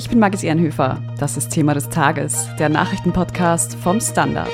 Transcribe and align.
Ich 0.00 0.08
bin 0.08 0.18
Margit 0.18 0.42
Ehrenhöfer. 0.42 0.96
Das 1.18 1.36
ist 1.36 1.50
Thema 1.50 1.74
des 1.74 1.90
Tages, 1.90 2.48
der 2.58 2.70
Nachrichtenpodcast 2.70 3.74
vom 3.74 4.00
Standard. 4.00 4.50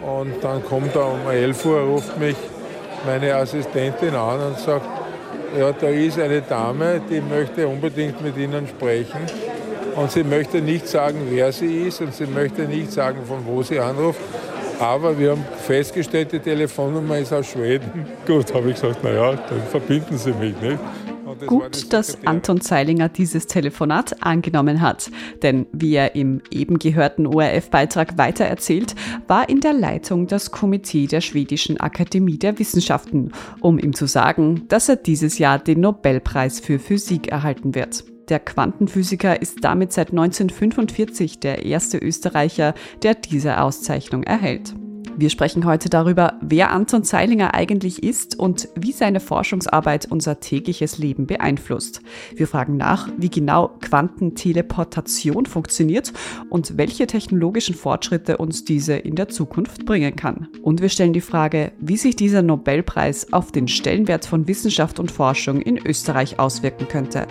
Und 0.00 0.42
dann 0.42 0.64
kommt 0.64 0.96
er 0.96 1.12
um 1.12 1.30
11 1.30 1.66
Uhr, 1.66 1.80
ruft 1.80 2.18
mich 2.18 2.36
meine 3.04 3.34
Assistentin 3.34 4.14
an 4.14 4.40
und 4.40 4.58
sagt, 4.58 4.86
ja, 5.58 5.70
da 5.70 5.88
ist 5.88 6.18
eine 6.18 6.40
Dame, 6.40 7.02
die 7.10 7.20
möchte 7.20 7.68
unbedingt 7.68 8.22
mit 8.22 8.38
Ihnen 8.38 8.66
sprechen. 8.66 9.26
Und 9.94 10.10
sie 10.10 10.24
möchte 10.24 10.62
nicht 10.62 10.88
sagen, 10.88 11.18
wer 11.28 11.52
sie 11.52 11.82
ist 11.82 12.00
und 12.00 12.14
sie 12.14 12.26
möchte 12.26 12.62
nicht 12.62 12.90
sagen, 12.90 13.26
von 13.26 13.44
wo 13.44 13.62
sie 13.62 13.78
anruft. 13.78 14.20
Aber 14.84 15.18
wir 15.18 15.30
haben 15.30 15.44
festgestellt, 15.66 16.32
die 16.32 16.38
Telefonnummer 16.38 17.16
ist 17.16 17.32
aus 17.32 17.46
Schweden. 17.46 18.06
Gut, 18.26 18.52
habe 18.52 18.68
ich 18.68 18.74
gesagt, 18.74 19.02
naja, 19.02 19.32
dann 19.32 19.62
verbinden 19.70 20.18
Sie 20.18 20.32
mich 20.32 20.54
nicht. 20.60 20.78
Gut, 21.46 21.92
dass 21.92 22.26
Anton 22.26 22.60
Zeilinger 22.60 23.08
dieses 23.08 23.46
Telefonat 23.46 24.22
angenommen 24.22 24.82
hat. 24.82 25.10
Denn 25.42 25.66
wie 25.72 25.94
er 25.94 26.14
im 26.14 26.42
eben 26.50 26.78
gehörten 26.78 27.26
ORF-Beitrag 27.26 28.18
weitererzählt, 28.18 28.94
war 29.26 29.48
in 29.48 29.60
der 29.60 29.72
Leitung 29.72 30.26
das 30.26 30.50
Komitee 30.50 31.06
der 31.06 31.22
Schwedischen 31.22 31.80
Akademie 31.80 32.38
der 32.38 32.58
Wissenschaften, 32.58 33.32
um 33.60 33.78
ihm 33.78 33.94
zu 33.94 34.06
sagen, 34.06 34.68
dass 34.68 34.90
er 34.90 34.96
dieses 34.96 35.38
Jahr 35.38 35.58
den 35.58 35.80
Nobelpreis 35.80 36.60
für 36.60 36.78
Physik 36.78 37.28
erhalten 37.28 37.74
wird. 37.74 38.04
Der 38.28 38.40
Quantenphysiker 38.40 39.42
ist 39.42 39.62
damit 39.62 39.92
seit 39.92 40.10
1945 40.10 41.40
der 41.40 41.64
erste 41.66 41.98
Österreicher, 41.98 42.74
der 43.02 43.14
diese 43.14 43.60
Auszeichnung 43.60 44.22
erhält. 44.22 44.74
Wir 45.16 45.30
sprechen 45.30 45.64
heute 45.64 45.88
darüber, 45.88 46.34
wer 46.40 46.72
Anton 46.72 47.04
Zeilinger 47.04 47.54
eigentlich 47.54 48.02
ist 48.02 48.36
und 48.36 48.68
wie 48.74 48.90
seine 48.90 49.20
Forschungsarbeit 49.20 50.10
unser 50.10 50.40
tägliches 50.40 50.98
Leben 50.98 51.26
beeinflusst. 51.26 52.00
Wir 52.34 52.48
fragen 52.48 52.76
nach, 52.76 53.08
wie 53.16 53.30
genau 53.30 53.68
Quantenteleportation 53.80 55.46
funktioniert 55.46 56.12
und 56.50 56.76
welche 56.76 57.06
technologischen 57.06 57.76
Fortschritte 57.76 58.38
uns 58.38 58.64
diese 58.64 58.94
in 58.94 59.14
der 59.14 59.28
Zukunft 59.28 59.86
bringen 59.86 60.16
kann. 60.16 60.48
Und 60.62 60.82
wir 60.82 60.88
stellen 60.88 61.12
die 61.12 61.20
Frage, 61.20 61.70
wie 61.78 61.96
sich 61.96 62.16
dieser 62.16 62.42
Nobelpreis 62.42 63.32
auf 63.32 63.52
den 63.52 63.68
Stellenwert 63.68 64.26
von 64.26 64.48
Wissenschaft 64.48 64.98
und 64.98 65.12
Forschung 65.12 65.60
in 65.60 65.78
Österreich 65.78 66.40
auswirken 66.40 66.88
könnte. 66.88 67.28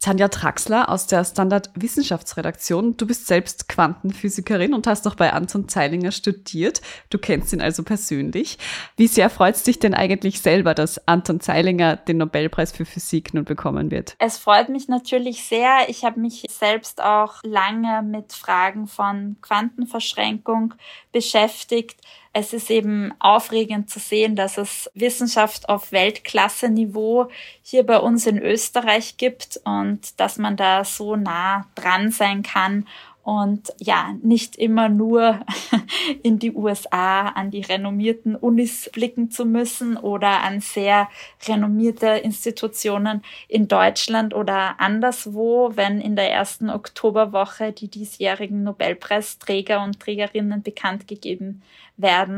Tanja 0.00 0.28
Traxler 0.28 0.88
aus 0.88 1.06
der 1.06 1.24
Standard 1.24 1.70
Wissenschaftsredaktion. 1.74 2.96
Du 2.96 3.06
bist 3.06 3.26
selbst 3.26 3.68
Quantenphysikerin 3.68 4.74
und 4.74 4.86
hast 4.86 5.06
auch 5.08 5.14
bei 5.14 5.32
Anton 5.32 5.68
Zeilinger 5.68 6.12
studiert. 6.12 6.80
Du 7.10 7.18
kennst 7.18 7.52
ihn 7.52 7.60
also 7.60 7.82
persönlich. 7.82 8.58
Wie 8.96 9.06
sehr 9.06 9.30
freut 9.30 9.56
es 9.56 9.62
dich 9.62 9.78
denn 9.78 9.94
eigentlich 9.94 10.40
selber, 10.40 10.74
dass 10.74 11.08
Anton 11.08 11.40
Zeilinger 11.40 11.96
den 11.96 12.18
Nobelpreis 12.18 12.72
für 12.72 12.84
Physik 12.84 13.34
nun 13.34 13.44
bekommen 13.44 13.90
wird? 13.90 14.16
Es 14.18 14.38
freut 14.38 14.68
mich 14.68 14.88
natürlich 14.88 15.44
sehr. 15.44 15.88
Ich 15.88 16.04
habe 16.04 16.20
mich 16.20 16.44
selbst 16.48 17.02
auch 17.02 17.42
lange 17.42 18.02
mit 18.02 18.32
Fragen 18.32 18.86
von 18.86 19.36
Quantenverschränkung 19.40 20.74
beschäftigt 21.12 22.00
es 22.38 22.52
ist 22.52 22.70
eben 22.70 23.14
aufregend 23.18 23.88
zu 23.88 23.98
sehen, 23.98 24.36
dass 24.36 24.58
es 24.58 24.90
Wissenschaft 24.92 25.70
auf 25.70 25.90
Weltklasse-Niveau 25.90 27.30
hier 27.62 27.86
bei 27.86 27.98
uns 27.98 28.26
in 28.26 28.38
Österreich 28.38 29.16
gibt 29.16 29.58
und 29.64 30.20
dass 30.20 30.36
man 30.36 30.54
da 30.54 30.84
so 30.84 31.16
nah 31.16 31.66
dran 31.74 32.10
sein 32.10 32.42
kann 32.42 32.86
und 33.22 33.72
ja, 33.80 34.14
nicht 34.22 34.54
immer 34.54 34.90
nur 34.90 35.40
in 36.22 36.38
die 36.38 36.52
USA 36.52 37.28
an 37.28 37.50
die 37.50 37.62
renommierten 37.62 38.36
Unis 38.36 38.90
blicken 38.92 39.30
zu 39.30 39.46
müssen 39.46 39.96
oder 39.96 40.42
an 40.42 40.60
sehr 40.60 41.08
renommierte 41.48 42.06
Institutionen 42.06 43.22
in 43.48 43.66
Deutschland 43.66 44.34
oder 44.34 44.78
anderswo, 44.78 45.72
wenn 45.74 46.02
in 46.02 46.16
der 46.16 46.30
ersten 46.30 46.68
Oktoberwoche 46.68 47.72
die 47.72 47.88
diesjährigen 47.88 48.62
Nobelpreisträger 48.62 49.82
und 49.82 49.98
Trägerinnen 49.98 50.62
bekannt 50.62 51.08
gegeben 51.08 51.46
werden, 51.46 51.62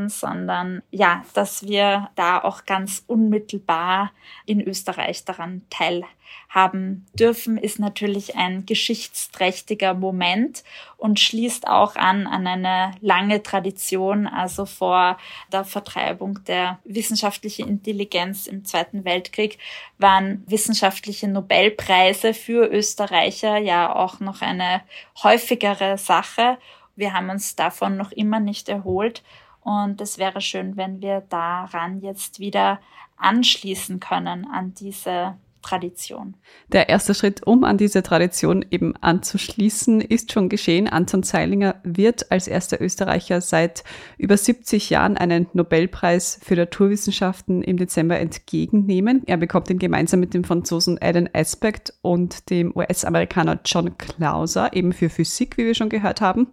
sondern 0.09 0.81
ja, 0.89 1.23
dass 1.33 1.63
wir 1.63 2.09
da 2.15 2.41
auch 2.41 2.65
ganz 2.65 3.03
unmittelbar 3.07 4.11
in 4.45 4.61
Österreich 4.61 5.25
daran 5.25 5.63
teilhaben 5.69 7.05
dürfen, 7.13 7.57
ist 7.57 7.77
natürlich 7.77 8.37
ein 8.37 8.65
geschichtsträchtiger 8.65 9.93
Moment 9.93 10.63
und 10.95 11.19
schließt 11.19 11.67
auch 11.67 11.97
an 11.97 12.25
an 12.25 12.47
eine 12.47 12.93
lange 13.01 13.43
Tradition, 13.43 14.27
also 14.27 14.65
vor 14.65 15.17
der 15.51 15.65
Vertreibung 15.65 16.41
der 16.45 16.79
wissenschaftlichen 16.85 17.67
Intelligenz 17.67 18.47
im 18.47 18.63
Zweiten 18.63 19.03
Weltkrieg 19.03 19.57
waren 19.97 20.43
wissenschaftliche 20.47 21.27
Nobelpreise 21.27 22.33
für 22.33 22.65
Österreicher 22.65 23.57
ja 23.57 23.93
auch 23.93 24.21
noch 24.21 24.41
eine 24.41 24.81
häufigere 25.21 25.97
Sache. 25.97 26.57
Wir 26.95 27.13
haben 27.13 27.29
uns 27.29 27.57
davon 27.57 27.97
noch 27.97 28.13
immer 28.13 28.39
nicht 28.39 28.69
erholt 28.69 29.21
und 29.69 30.01
es 30.01 30.17
wäre 30.17 30.41
schön, 30.41 30.77
wenn 30.77 30.99
wir 30.99 31.21
daran 31.29 32.01
jetzt 32.01 32.39
wieder 32.39 32.79
anschließen 33.17 33.99
können 33.99 34.47
an 34.51 34.73
diese 34.73 35.35
Tradition. 35.61 36.35
Der 36.71 36.89
erste 36.89 37.13
Schritt, 37.13 37.45
um 37.45 37.63
an 37.63 37.77
diese 37.77 38.01
Tradition 38.01 38.65
eben 38.71 38.95
anzuschließen, 38.95 40.01
ist 40.01 40.31
schon 40.31 40.49
geschehen. 40.49 40.87
Anton 40.87 41.21
Zeilinger 41.21 41.75
wird 41.83 42.31
als 42.31 42.47
erster 42.47 42.81
Österreicher 42.81 43.41
seit 43.41 43.83
über 44.17 44.37
70 44.37 44.89
Jahren 44.89 45.17
einen 45.17 45.47
Nobelpreis 45.53 46.39
für 46.41 46.55
Naturwissenschaften 46.55 47.61
im 47.61 47.77
Dezember 47.77 48.17
entgegennehmen. 48.17 49.21
Er 49.27 49.37
bekommt 49.37 49.69
ihn 49.69 49.79
gemeinsam 49.79 50.19
mit 50.21 50.33
dem 50.33 50.45
Franzosen 50.45 50.97
Alan 50.99 51.29
Aspect 51.33 51.93
und 52.01 52.49
dem 52.49 52.75
US-Amerikaner 52.75 53.59
John 53.65 53.95
Clauser 53.99 54.73
eben 54.73 54.93
für 54.93 55.09
Physik, 55.09 55.57
wie 55.57 55.65
wir 55.65 55.75
schon 55.75 55.89
gehört 55.89 56.21
haben. 56.21 56.47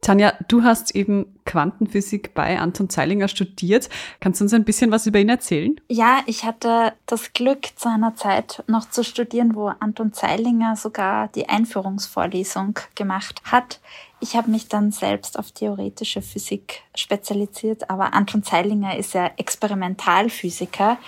Tanja, 0.00 0.32
du 0.48 0.62
hast 0.62 0.94
eben 0.94 1.26
Quantenphysik 1.44 2.32
bei 2.32 2.58
Anton 2.58 2.88
Zeilinger 2.88 3.28
studiert. 3.28 3.90
Kannst 4.20 4.40
du 4.40 4.44
uns 4.44 4.54
ein 4.54 4.64
bisschen 4.64 4.90
was 4.90 5.06
über 5.06 5.18
ihn 5.18 5.28
erzählen? 5.28 5.78
Ja, 5.88 6.20
ich 6.24 6.44
hatte 6.44 6.94
das 7.04 7.34
Glück, 7.34 7.66
zu 7.76 7.90
einer 7.90 8.16
Zeit 8.16 8.64
noch 8.66 8.88
zu 8.88 9.04
studieren, 9.04 9.54
wo 9.54 9.68
Anton 9.80 10.14
Zeilinger 10.14 10.76
sogar 10.76 11.28
die 11.28 11.48
Einführungsvorlesung 11.50 12.78
gemacht 12.94 13.42
hat. 13.44 13.80
Ich 14.20 14.36
habe 14.36 14.50
mich 14.50 14.68
dann 14.68 14.90
selbst 14.90 15.38
auf 15.38 15.52
theoretische 15.52 16.22
Physik 16.22 16.82
spezialisiert, 16.94 17.90
aber 17.90 18.14
Anton 18.14 18.42
Zeilinger 18.42 18.96
ist 18.96 19.12
ja 19.12 19.30
Experimentalphysiker. 19.36 20.98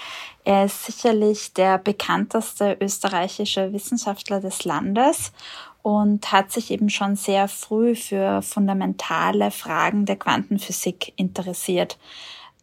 Er 0.44 0.64
ist 0.64 0.84
sicherlich 0.84 1.52
der 1.54 1.78
bekannteste 1.78 2.76
österreichische 2.80 3.72
Wissenschaftler 3.72 4.40
des 4.40 4.64
Landes 4.64 5.32
und 5.82 6.30
hat 6.32 6.52
sich 6.52 6.70
eben 6.70 6.88
schon 6.88 7.16
sehr 7.16 7.48
früh 7.48 7.94
für 7.94 8.40
fundamentale 8.42 9.50
Fragen 9.50 10.06
der 10.06 10.16
Quantenphysik 10.16 11.12
interessiert. 11.16 11.98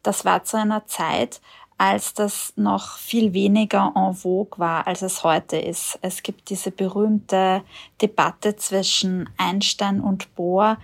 Das 0.03 0.25
war 0.25 0.45
zu 0.45 0.57
einer 0.57 0.87
Zeit, 0.87 1.41
als 1.77 2.13
das 2.13 2.53
noch 2.57 2.97
viel 2.97 3.33
weniger 3.33 3.93
en 3.95 4.13
vogue 4.13 4.59
war, 4.59 4.85
als 4.87 5.01
es 5.01 5.23
heute 5.23 5.57
ist. 5.57 5.97
Es 6.01 6.23
gibt 6.23 6.49
diese 6.49 6.71
berühmte 6.71 7.63
Debatte 8.01 8.57
zwischen 8.57 9.29
Einstein 9.37 10.01
und 10.01 10.35
Bohr, 10.35 10.77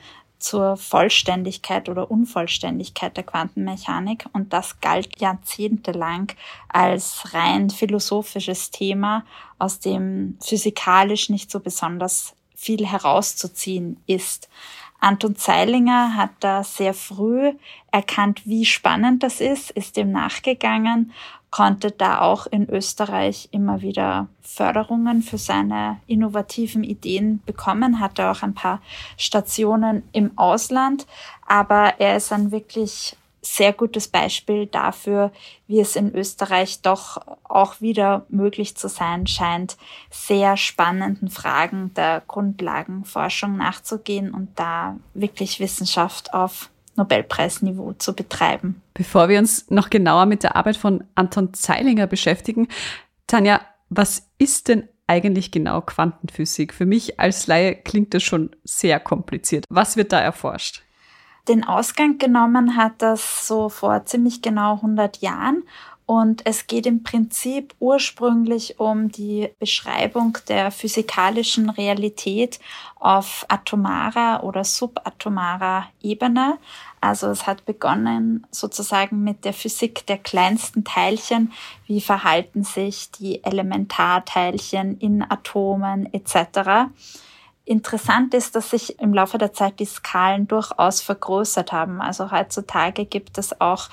zur 0.46 0.78
Vollständigkeit 0.78 1.90
oder 1.90 2.12
Unvollständigkeit 2.12 3.18
der 3.18 3.24
Quantenmechanik 3.24 4.28
und 4.32 4.54
das 4.54 4.80
galt 4.80 5.20
jahrzehntelang 5.20 6.34
als 6.70 7.34
rein 7.34 7.72
philosophisches 7.72 8.70
Thema, 8.70 9.26
aus 9.58 9.80
dem 9.80 10.38
physikalisch 10.40 11.30
nicht 11.30 11.50
so 11.50 11.60
besonders 11.60 12.36
viel 12.54 12.86
herauszuziehen 12.86 13.98
ist. 14.06 14.48
Anton 15.06 15.36
Zeilinger 15.36 16.16
hat 16.16 16.32
da 16.40 16.64
sehr 16.64 16.96
früh 16.96 17.54
erkannt, 17.92 18.42
wie 18.46 18.66
spannend 18.66 19.22
das 19.22 19.40
ist, 19.40 19.70
ist 19.70 19.98
dem 19.98 20.12
nachgegangen 20.12 21.12
konnte 21.56 21.92
da 21.92 22.20
auch 22.20 22.48
in 22.48 22.70
Österreich 22.70 23.48
immer 23.52 23.82
wieder 23.82 24.28
Förderungen 24.42 25.22
für 25.22 25.38
seine 25.38 26.02
innovativen 26.06 26.84
Ideen 26.84 27.42
bekommen, 27.46 28.02
hatte 28.02 28.30
auch 28.30 28.44
ein 28.44 28.54
paar 28.54 28.82
Stationen 29.16 30.04
im 30.12 30.38
Ausland, 30.38 31.08
aber 31.48 31.94
er 32.00 32.18
ist 32.18 32.34
ein 32.34 32.52
wirklich 32.52 33.16
sehr 33.46 33.74
gutes 33.74 34.08
Beispiel 34.08 34.66
dafür, 34.66 35.32
wie 35.68 35.80
es 35.80 35.96
in 35.96 36.14
Österreich 36.14 36.82
doch 36.82 37.22
auch 37.44 37.82
wieder 37.82 38.26
möglich 38.30 38.76
zu 38.76 38.90
sein 38.90 39.28
scheint, 39.28 39.78
sehr 40.10 40.58
spannenden 40.58 41.30
Fragen 41.30 41.94
der 41.94 42.24
Grundlagenforschung 42.28 43.58
nachzugehen 43.58 44.34
und 44.34 44.50
da 44.56 44.98
wirklich 45.14 45.60
Wissenschaft 45.60 46.34
auf 46.34 46.70
Nobelpreisniveau 46.96 47.94
zu 47.94 48.14
betreiben. 48.14 48.82
Bevor 48.94 49.30
wir 49.30 49.40
uns 49.40 49.70
noch 49.70 49.90
genauer 49.90 50.26
mit 50.26 50.44
der 50.44 50.56
Arbeit 50.56 50.78
von 50.78 51.04
Anton 51.14 51.54
Zeilinger 51.54 52.08
beschäftigen, 52.08 52.68
Tanja, 53.28 53.62
was 53.90 54.30
ist 54.38 54.70
denn 54.70 54.88
eigentlich 55.08 55.52
genau 55.52 55.82
Quantenphysik? 55.82 56.74
Für 56.74 56.86
mich 56.86 57.20
als 57.20 57.48
Laie 57.48 57.76
klingt 57.76 58.14
das 58.14 58.24
schon 58.24 58.56
sehr 58.64 59.00
kompliziert. 59.00 59.66
Was 59.70 59.98
wird 59.98 60.12
da 60.14 60.20
erforscht? 60.20 60.85
Den 61.48 61.64
Ausgang 61.64 62.18
genommen 62.18 62.76
hat 62.76 62.94
das 63.00 63.48
so 63.48 63.70
vor 63.70 64.06
ziemlich 64.06 64.42
genau 64.42 64.76
100 64.76 65.18
Jahren 65.18 65.64
und 66.08 66.46
es 66.46 66.68
geht 66.68 66.86
im 66.86 67.02
Prinzip 67.02 67.74
ursprünglich 67.80 68.80
um 68.80 69.12
die 69.12 69.50
Beschreibung 69.60 70.38
der 70.48 70.70
physikalischen 70.70 71.72
Realität 71.72 72.60
auf 73.00 73.44
atomarer 73.48 74.44
oder 74.44 74.64
subatomarer 74.64 75.88
Ebene. 76.04 76.60
Also 77.02 77.28
es 77.28 77.48
hat 77.48 77.66
begonnen 77.66 78.46
sozusagen 78.52 79.24
mit 79.24 79.46
der 79.46 79.54
Physik 79.54 80.06
der 80.06 80.20
kleinsten 80.20 80.84
Teilchen. 80.84 81.52
Wie 81.88 82.02
verhalten 82.02 82.64
sich 82.64 83.10
die 83.12 83.44
Elementarteilchen 83.44 85.00
in 85.00 85.24
Atomen 85.28 86.12
etc. 86.14 86.92
Interessant 87.66 88.36
ist, 88.36 88.56
dass 88.56 88.70
sich 88.70 89.00
im 89.00 89.14
Laufe 89.14 89.40
der 89.40 89.52
Zeit 89.52 89.80
die 89.80 89.86
Skalen 89.86 90.48
durchaus 90.48 91.02
vergrößert 91.02 91.72
haben. 91.72 92.00
Also 92.00 92.30
heutzutage 92.30 93.06
gibt 93.06 93.40
es 93.40 93.60
auch 93.60 93.90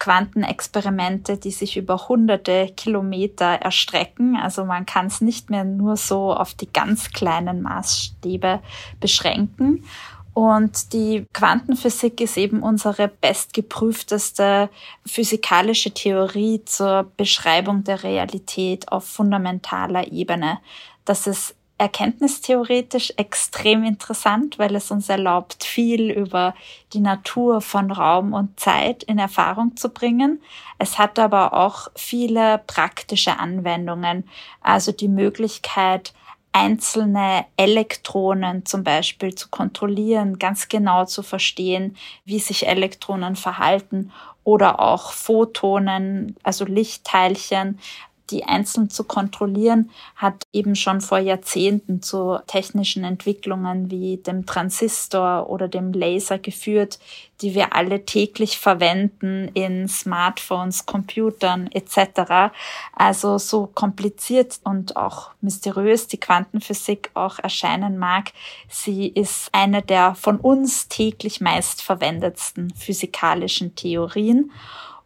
Quantenexperimente, 0.00 1.36
die 1.36 1.52
sich 1.52 1.76
über 1.76 2.08
hunderte 2.08 2.72
Kilometer 2.76 3.46
erstrecken. 3.46 4.36
Also 4.36 4.64
man 4.64 4.86
kann 4.86 5.06
es 5.06 5.20
nicht 5.20 5.50
mehr 5.50 5.62
nur 5.62 5.96
so 5.96 6.34
auf 6.34 6.54
die 6.54 6.72
ganz 6.72 7.12
kleinen 7.12 7.62
Maßstäbe 7.62 8.60
beschränken. 8.98 9.84
Und 10.34 10.92
die 10.92 11.26
Quantenphysik 11.32 12.20
ist 12.20 12.36
eben 12.36 12.62
unsere 12.62 13.06
bestgeprüfteste 13.06 14.70
physikalische 15.06 15.92
Theorie 15.92 16.64
zur 16.64 17.12
Beschreibung 17.16 17.84
der 17.84 18.02
Realität 18.02 18.90
auf 18.90 19.04
fundamentaler 19.04 20.10
Ebene. 20.10 20.58
Das 21.04 21.28
ist 21.28 21.54
erkenntnistheoretisch 21.78 23.14
extrem 23.16 23.84
interessant, 23.84 24.58
weil 24.58 24.76
es 24.76 24.90
uns 24.90 25.08
erlaubt, 25.08 25.64
viel 25.64 26.10
über 26.10 26.54
die 26.92 27.00
Natur 27.00 27.60
von 27.60 27.90
Raum 27.90 28.34
und 28.34 28.60
Zeit 28.60 29.02
in 29.02 29.18
Erfahrung 29.18 29.76
zu 29.76 29.88
bringen. 29.88 30.40
Es 30.78 30.98
hat 30.98 31.18
aber 31.18 31.54
auch 31.54 31.88
viele 31.96 32.62
praktische 32.66 33.38
Anwendungen, 33.38 34.28
also 34.60 34.92
die 34.92 35.08
Möglichkeit, 35.08 36.12
einzelne 36.52 37.46
Elektronen 37.56 38.66
zum 38.66 38.84
Beispiel 38.84 39.34
zu 39.34 39.48
kontrollieren, 39.48 40.38
ganz 40.38 40.68
genau 40.68 41.06
zu 41.06 41.22
verstehen, 41.22 41.96
wie 42.24 42.38
sich 42.38 42.68
Elektronen 42.68 43.36
verhalten 43.36 44.12
oder 44.44 44.80
auch 44.80 45.12
Photonen, 45.12 46.36
also 46.42 46.64
Lichtteilchen, 46.64 47.78
die 48.30 48.44
einzeln 48.44 48.90
zu 48.90 49.04
kontrollieren, 49.04 49.90
hat 50.16 50.46
eben 50.52 50.74
schon 50.76 51.00
vor 51.00 51.18
Jahrzehnten 51.18 52.02
zu 52.02 52.38
technischen 52.46 53.04
Entwicklungen 53.04 53.90
wie 53.90 54.16
dem 54.18 54.46
Transistor 54.46 55.50
oder 55.50 55.68
dem 55.68 55.92
Laser 55.92 56.38
geführt, 56.38 56.98
die 57.42 57.54
wir 57.54 57.74
alle 57.74 58.04
täglich 58.04 58.58
verwenden 58.58 59.48
in 59.54 59.88
Smartphones, 59.88 60.86
Computern 60.86 61.68
etc. 61.72 62.52
Also 62.94 63.38
so 63.38 63.66
kompliziert 63.66 64.60
und 64.64 64.96
auch 64.96 65.30
mysteriös 65.40 66.06
die 66.06 66.20
Quantenphysik 66.20 67.10
auch 67.14 67.38
erscheinen 67.38 67.98
mag, 67.98 68.32
sie 68.68 69.08
ist 69.08 69.48
eine 69.52 69.82
der 69.82 70.14
von 70.14 70.38
uns 70.38 70.88
täglich 70.88 71.40
meist 71.40 71.82
verwendetsten 71.82 72.72
physikalischen 72.74 73.74
Theorien. 73.74 74.50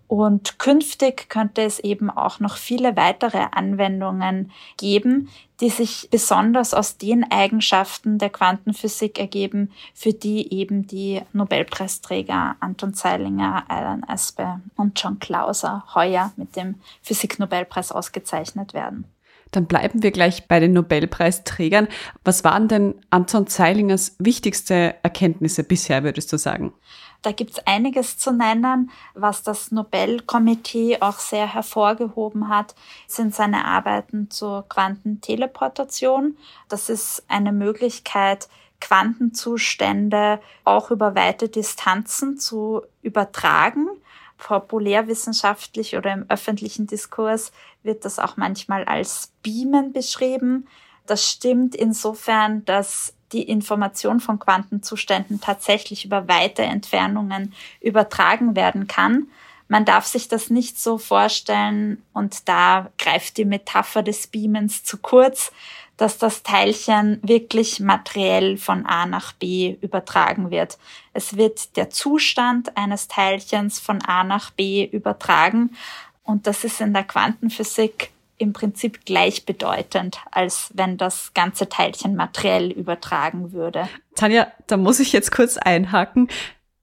Und 0.08 0.58
künftig 0.58 1.28
könnte 1.28 1.62
es 1.62 1.80
eben 1.80 2.10
auch 2.10 2.38
noch 2.38 2.56
viele 2.56 2.96
weitere 2.96 3.46
Anwendungen 3.50 4.52
geben, 4.76 5.28
die 5.60 5.70
sich 5.70 6.08
besonders 6.10 6.74
aus 6.74 6.96
den 6.96 7.28
Eigenschaften 7.30 8.18
der 8.18 8.30
Quantenphysik 8.30 9.18
ergeben, 9.18 9.72
für 9.94 10.12
die 10.12 10.52
eben 10.52 10.86
die 10.86 11.22
Nobelpreisträger 11.32 12.56
Anton 12.60 12.94
Zeilinger, 12.94 13.64
Alan 13.68 14.04
Aspe 14.04 14.60
und 14.76 15.00
John 15.00 15.18
Clauser 15.18 15.84
heuer 15.94 16.32
mit 16.36 16.54
dem 16.56 16.76
Physiknobelpreis 17.02 17.90
ausgezeichnet 17.90 18.74
werden. 18.74 19.06
Dann 19.52 19.66
bleiben 19.66 20.02
wir 20.02 20.10
gleich 20.10 20.48
bei 20.48 20.60
den 20.60 20.72
Nobelpreisträgern. 20.72 21.88
Was 22.24 22.44
waren 22.44 22.68
denn 22.68 22.94
Anton 23.10 23.46
Zeilingers 23.46 24.16
wichtigste 24.18 24.96
Erkenntnisse 25.02 25.62
bisher, 25.64 26.02
würdest 26.02 26.32
du 26.32 26.36
sagen? 26.36 26.72
Da 27.26 27.32
gibt's 27.32 27.58
einiges 27.66 28.18
zu 28.18 28.30
nennen. 28.30 28.92
Was 29.14 29.42
das 29.42 29.72
Nobelkomitee 29.72 30.98
auch 31.00 31.18
sehr 31.18 31.52
hervorgehoben 31.52 32.48
hat, 32.48 32.76
sind 33.08 33.34
seine 33.34 33.64
Arbeiten 33.64 34.30
zur 34.30 34.64
Quantenteleportation. 34.68 36.36
Das 36.68 36.88
ist 36.88 37.24
eine 37.26 37.50
Möglichkeit, 37.50 38.48
Quantenzustände 38.80 40.38
auch 40.62 40.92
über 40.92 41.16
weite 41.16 41.48
Distanzen 41.48 42.38
zu 42.38 42.82
übertragen. 43.02 43.88
Populärwissenschaftlich 44.38 45.96
oder 45.96 46.12
im 46.12 46.26
öffentlichen 46.28 46.86
Diskurs 46.86 47.50
wird 47.82 48.04
das 48.04 48.20
auch 48.20 48.36
manchmal 48.36 48.84
als 48.84 49.32
Beamen 49.42 49.92
beschrieben. 49.92 50.68
Das 51.06 51.28
stimmt 51.28 51.74
insofern, 51.74 52.64
dass 52.66 53.15
die 53.32 53.42
Information 53.42 54.20
von 54.20 54.38
Quantenzuständen 54.38 55.40
tatsächlich 55.40 56.04
über 56.04 56.28
weite 56.28 56.62
Entfernungen 56.62 57.52
übertragen 57.80 58.56
werden 58.56 58.86
kann. 58.86 59.28
Man 59.68 59.84
darf 59.84 60.06
sich 60.06 60.28
das 60.28 60.48
nicht 60.48 60.80
so 60.80 60.96
vorstellen 60.96 62.02
und 62.12 62.48
da 62.48 62.90
greift 62.98 63.36
die 63.36 63.44
Metapher 63.44 64.02
des 64.02 64.28
Beamens 64.28 64.84
zu 64.84 64.98
kurz, 64.98 65.50
dass 65.96 66.18
das 66.18 66.42
Teilchen 66.42 67.18
wirklich 67.22 67.80
materiell 67.80 68.58
von 68.58 68.86
A 68.86 69.06
nach 69.06 69.32
B 69.32 69.76
übertragen 69.80 70.50
wird. 70.50 70.78
Es 71.14 71.36
wird 71.36 71.76
der 71.76 71.90
Zustand 71.90 72.76
eines 72.76 73.08
Teilchens 73.08 73.80
von 73.80 74.02
A 74.02 74.22
nach 74.22 74.50
B 74.50 74.84
übertragen 74.84 75.74
und 76.22 76.46
das 76.46 76.64
ist 76.64 76.80
in 76.80 76.92
der 76.92 77.04
Quantenphysik 77.04 78.10
im 78.38 78.52
Prinzip 78.52 79.04
gleichbedeutend, 79.04 80.18
als 80.30 80.70
wenn 80.74 80.96
das 80.96 81.32
ganze 81.34 81.68
Teilchen 81.68 82.16
materiell 82.16 82.70
übertragen 82.70 83.52
würde. 83.52 83.88
Tanja, 84.14 84.48
da 84.66 84.76
muss 84.76 85.00
ich 85.00 85.12
jetzt 85.12 85.32
kurz 85.32 85.56
einhaken. 85.56 86.28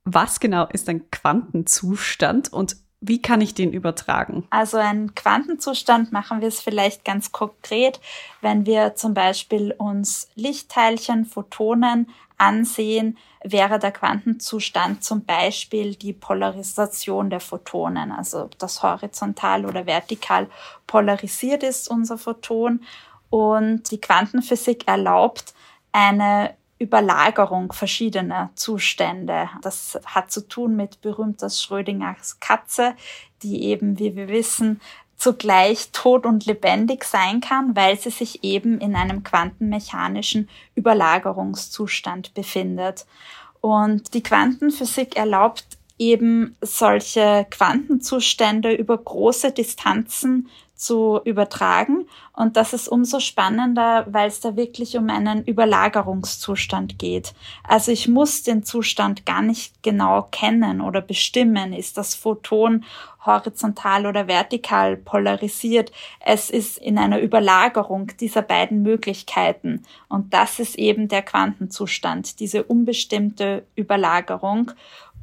Was 0.05 0.39
genau 0.39 0.67
ist 0.67 0.89
ein 0.89 1.09
Quantenzustand 1.11 2.51
und 2.51 2.75
wie 3.05 3.21
kann 3.21 3.41
ich 3.41 3.53
den 3.53 3.73
übertragen? 3.73 4.47
Also 4.49 4.77
ein 4.77 5.13
Quantenzustand 5.13 6.13
machen 6.13 6.39
wir 6.39 6.47
es 6.47 6.61
vielleicht 6.61 7.03
ganz 7.03 7.33
konkret, 7.33 7.99
wenn 8.39 8.65
wir 8.65 8.95
zum 8.95 9.13
Beispiel 9.13 9.73
uns 9.77 10.29
Lichtteilchen, 10.35 11.25
Photonen 11.25 12.09
ansehen, 12.43 13.17
wäre 13.43 13.79
der 13.79 13.91
Quantenzustand 13.91 15.03
zum 15.03 15.25
Beispiel 15.25 15.95
die 15.95 16.13
Polarisation 16.13 17.29
der 17.29 17.39
Photonen, 17.39 18.11
also 18.11 18.49
das 18.57 18.83
horizontal 18.83 19.65
oder 19.65 19.85
vertikal 19.85 20.47
polarisiert 20.87 21.63
ist 21.63 21.89
unser 21.89 22.17
Photon. 22.17 22.81
Und 23.29 23.89
die 23.91 23.99
Quantenphysik 23.99 24.87
erlaubt 24.87 25.53
eine 25.91 26.55
Überlagerung 26.79 27.71
verschiedener 27.71 28.51
Zustände. 28.55 29.49
Das 29.61 29.99
hat 30.05 30.31
zu 30.31 30.47
tun 30.47 30.75
mit 30.75 31.01
berühmter 31.01 31.49
Schrödingers 31.49 32.39
Katze, 32.39 32.95
die 33.41 33.63
eben, 33.63 33.99
wie 33.99 34.15
wir 34.15 34.27
wissen, 34.27 34.81
zugleich 35.17 35.89
tot 35.91 36.25
und 36.25 36.45
lebendig 36.45 37.03
sein 37.05 37.39
kann, 37.41 37.75
weil 37.75 37.97
sie 37.97 38.09
sich 38.09 38.43
eben 38.43 38.79
in 38.79 38.95
einem 38.95 39.23
quantenmechanischen 39.23 40.49
Überlagerungszustand 40.75 42.33
befindet. 42.33 43.05
Und 43.61 44.13
die 44.13 44.23
Quantenphysik 44.23 45.15
erlaubt 45.15 45.65
eben 45.97 46.55
solche 46.61 47.45
Quantenzustände 47.49 48.73
über 48.73 48.97
große 48.97 49.51
Distanzen 49.51 50.49
zu 50.83 51.21
übertragen. 51.23 52.07
Und 52.35 52.57
das 52.57 52.73
ist 52.73 52.87
umso 52.87 53.19
spannender, 53.19 54.05
weil 54.09 54.27
es 54.27 54.39
da 54.39 54.55
wirklich 54.55 54.97
um 54.97 55.09
einen 55.09 55.43
Überlagerungszustand 55.43 56.99
geht. 56.99 57.33
Also 57.63 57.91
ich 57.91 58.07
muss 58.07 58.43
den 58.43 58.63
Zustand 58.63 59.25
gar 59.25 59.41
nicht 59.41 59.81
genau 59.83 60.27
kennen 60.31 60.81
oder 60.81 61.01
bestimmen. 61.01 61.73
Ist 61.73 61.97
das 61.97 62.15
Photon 62.15 62.83
horizontal 63.25 64.05
oder 64.05 64.27
vertikal 64.27 64.97
polarisiert? 64.97 65.91
Es 66.19 66.49
ist 66.49 66.77
in 66.77 66.97
einer 66.97 67.19
Überlagerung 67.19 68.11
dieser 68.19 68.41
beiden 68.41 68.81
Möglichkeiten. 68.81 69.83
Und 70.09 70.33
das 70.33 70.59
ist 70.59 70.77
eben 70.77 71.07
der 71.07 71.21
Quantenzustand, 71.21 72.39
diese 72.39 72.63
unbestimmte 72.63 73.65
Überlagerung. 73.75 74.71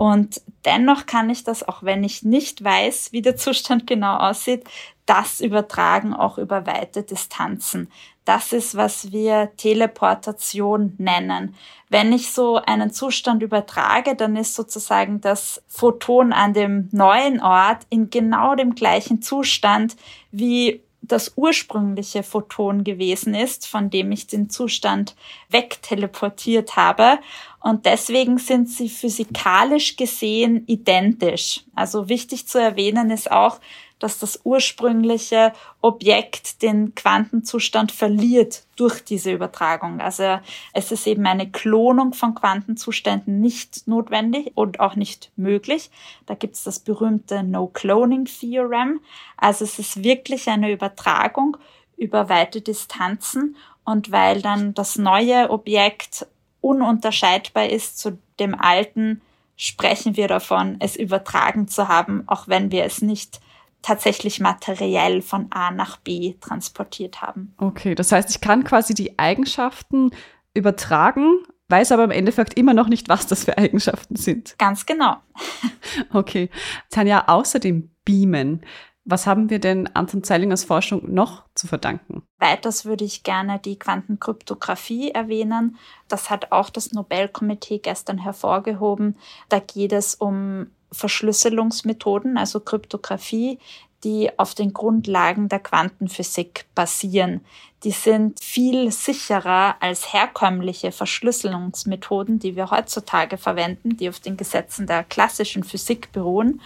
Und 0.00 0.40
dennoch 0.64 1.04
kann 1.04 1.28
ich 1.28 1.44
das, 1.44 1.62
auch 1.68 1.82
wenn 1.82 2.02
ich 2.04 2.22
nicht 2.22 2.64
weiß, 2.64 3.12
wie 3.12 3.20
der 3.20 3.36
Zustand 3.36 3.86
genau 3.86 4.16
aussieht, 4.16 4.64
das 5.04 5.42
übertragen 5.42 6.14
auch 6.14 6.38
über 6.38 6.66
weite 6.66 7.02
Distanzen. 7.02 7.92
Das 8.24 8.54
ist, 8.54 8.74
was 8.74 9.12
wir 9.12 9.52
Teleportation 9.58 10.94
nennen. 10.96 11.54
Wenn 11.90 12.14
ich 12.14 12.32
so 12.32 12.56
einen 12.56 12.94
Zustand 12.94 13.42
übertrage, 13.42 14.16
dann 14.16 14.36
ist 14.36 14.54
sozusagen 14.54 15.20
das 15.20 15.62
Photon 15.68 16.32
an 16.32 16.54
dem 16.54 16.88
neuen 16.92 17.38
Ort 17.42 17.86
in 17.90 18.08
genau 18.08 18.54
dem 18.54 18.74
gleichen 18.74 19.20
Zustand 19.20 19.96
wie 20.32 20.82
das 21.02 21.32
ursprüngliche 21.36 22.22
Photon 22.22 22.84
gewesen 22.84 23.34
ist, 23.34 23.66
von 23.66 23.90
dem 23.90 24.12
ich 24.12 24.26
den 24.26 24.50
Zustand 24.50 25.16
wegteleportiert 25.48 26.76
habe. 26.76 27.18
Und 27.60 27.86
deswegen 27.86 28.38
sind 28.38 28.68
sie 28.68 28.88
physikalisch 28.88 29.96
gesehen 29.96 30.64
identisch. 30.66 31.62
Also 31.74 32.08
wichtig 32.08 32.46
zu 32.46 32.58
erwähnen 32.58 33.10
ist 33.10 33.30
auch, 33.30 33.60
dass 34.00 34.18
das 34.18 34.40
ursprüngliche 34.42 35.52
Objekt 35.80 36.62
den 36.62 36.94
Quantenzustand 36.96 37.92
verliert 37.92 38.64
durch 38.74 39.04
diese 39.04 39.30
Übertragung. 39.30 40.00
Also 40.00 40.40
es 40.72 40.90
ist 40.90 41.06
eben 41.06 41.26
eine 41.26 41.48
Klonung 41.48 42.14
von 42.14 42.34
Quantenzuständen 42.34 43.40
nicht 43.40 43.86
notwendig 43.86 44.52
und 44.56 44.80
auch 44.80 44.96
nicht 44.96 45.30
möglich. 45.36 45.90
Da 46.26 46.34
gibt 46.34 46.56
es 46.56 46.64
das 46.64 46.80
berühmte 46.80 47.44
No-Cloning-Theorem. 47.44 49.00
Also 49.36 49.64
es 49.64 49.78
ist 49.78 50.02
wirklich 50.02 50.48
eine 50.48 50.72
Übertragung 50.72 51.56
über 51.96 52.28
weite 52.28 52.62
Distanzen 52.62 53.56
und 53.84 54.10
weil 54.10 54.40
dann 54.40 54.74
das 54.74 54.96
neue 54.96 55.50
Objekt 55.50 56.26
ununterscheidbar 56.62 57.68
ist 57.68 57.98
zu 57.98 58.18
dem 58.38 58.54
alten, 58.54 59.20
sprechen 59.56 60.16
wir 60.16 60.26
davon, 60.26 60.76
es 60.78 60.96
übertragen 60.96 61.68
zu 61.68 61.88
haben, 61.88 62.24
auch 62.26 62.48
wenn 62.48 62.70
wir 62.70 62.84
es 62.84 63.02
nicht 63.02 63.40
tatsächlich 63.82 64.40
materiell 64.40 65.22
von 65.22 65.46
A 65.50 65.70
nach 65.70 65.96
B 65.98 66.34
transportiert 66.40 67.22
haben. 67.22 67.54
Okay, 67.58 67.94
das 67.94 68.12
heißt, 68.12 68.30
ich 68.30 68.40
kann 68.40 68.64
quasi 68.64 68.94
die 68.94 69.18
Eigenschaften 69.18 70.10
übertragen, 70.54 71.42
weiß 71.68 71.92
aber 71.92 72.04
im 72.04 72.10
Endeffekt 72.10 72.54
immer 72.58 72.74
noch 72.74 72.88
nicht, 72.88 73.08
was 73.08 73.26
das 73.26 73.44
für 73.44 73.56
Eigenschaften 73.58 74.16
sind. 74.16 74.56
Ganz 74.58 74.86
genau. 74.86 75.16
okay. 76.12 76.50
Tanja, 76.90 77.24
außer 77.28 77.58
dem 77.58 77.90
Beamen, 78.04 78.62
was 79.04 79.26
haben 79.26 79.50
wir 79.50 79.58
denn 79.58 79.88
Anton 79.94 80.22
Zeilingers 80.22 80.64
Forschung 80.64 81.12
noch 81.12 81.44
zu 81.54 81.66
verdanken? 81.66 82.22
Weiters 82.38 82.84
würde 82.84 83.04
ich 83.04 83.22
gerne 83.22 83.58
die 83.58 83.78
Quantenkryptographie 83.78 85.10
erwähnen. 85.10 85.76
Das 86.08 86.30
hat 86.30 86.52
auch 86.52 86.70
das 86.70 86.92
Nobelkomitee 86.92 87.78
gestern 87.78 88.18
hervorgehoben. 88.18 89.16
Da 89.48 89.58
geht 89.58 89.92
es 89.92 90.14
um 90.14 90.70
Verschlüsselungsmethoden, 90.92 92.36
also 92.36 92.60
Kryptographie, 92.60 93.58
die 94.04 94.30
auf 94.38 94.54
den 94.54 94.72
Grundlagen 94.72 95.48
der 95.48 95.58
Quantenphysik 95.58 96.64
basieren. 96.74 97.44
Die 97.84 97.90
sind 97.90 98.42
viel 98.42 98.90
sicherer 98.90 99.76
als 99.80 100.12
herkömmliche 100.12 100.92
Verschlüsselungsmethoden, 100.92 102.38
die 102.38 102.56
wir 102.56 102.70
heutzutage 102.70 103.38
verwenden, 103.38 103.96
die 103.96 104.08
auf 104.08 104.20
den 104.20 104.36
Gesetzen 104.36 104.86
der 104.86 105.04
klassischen 105.04 105.64
Physik 105.64 106.12
beruhen. 106.12 106.60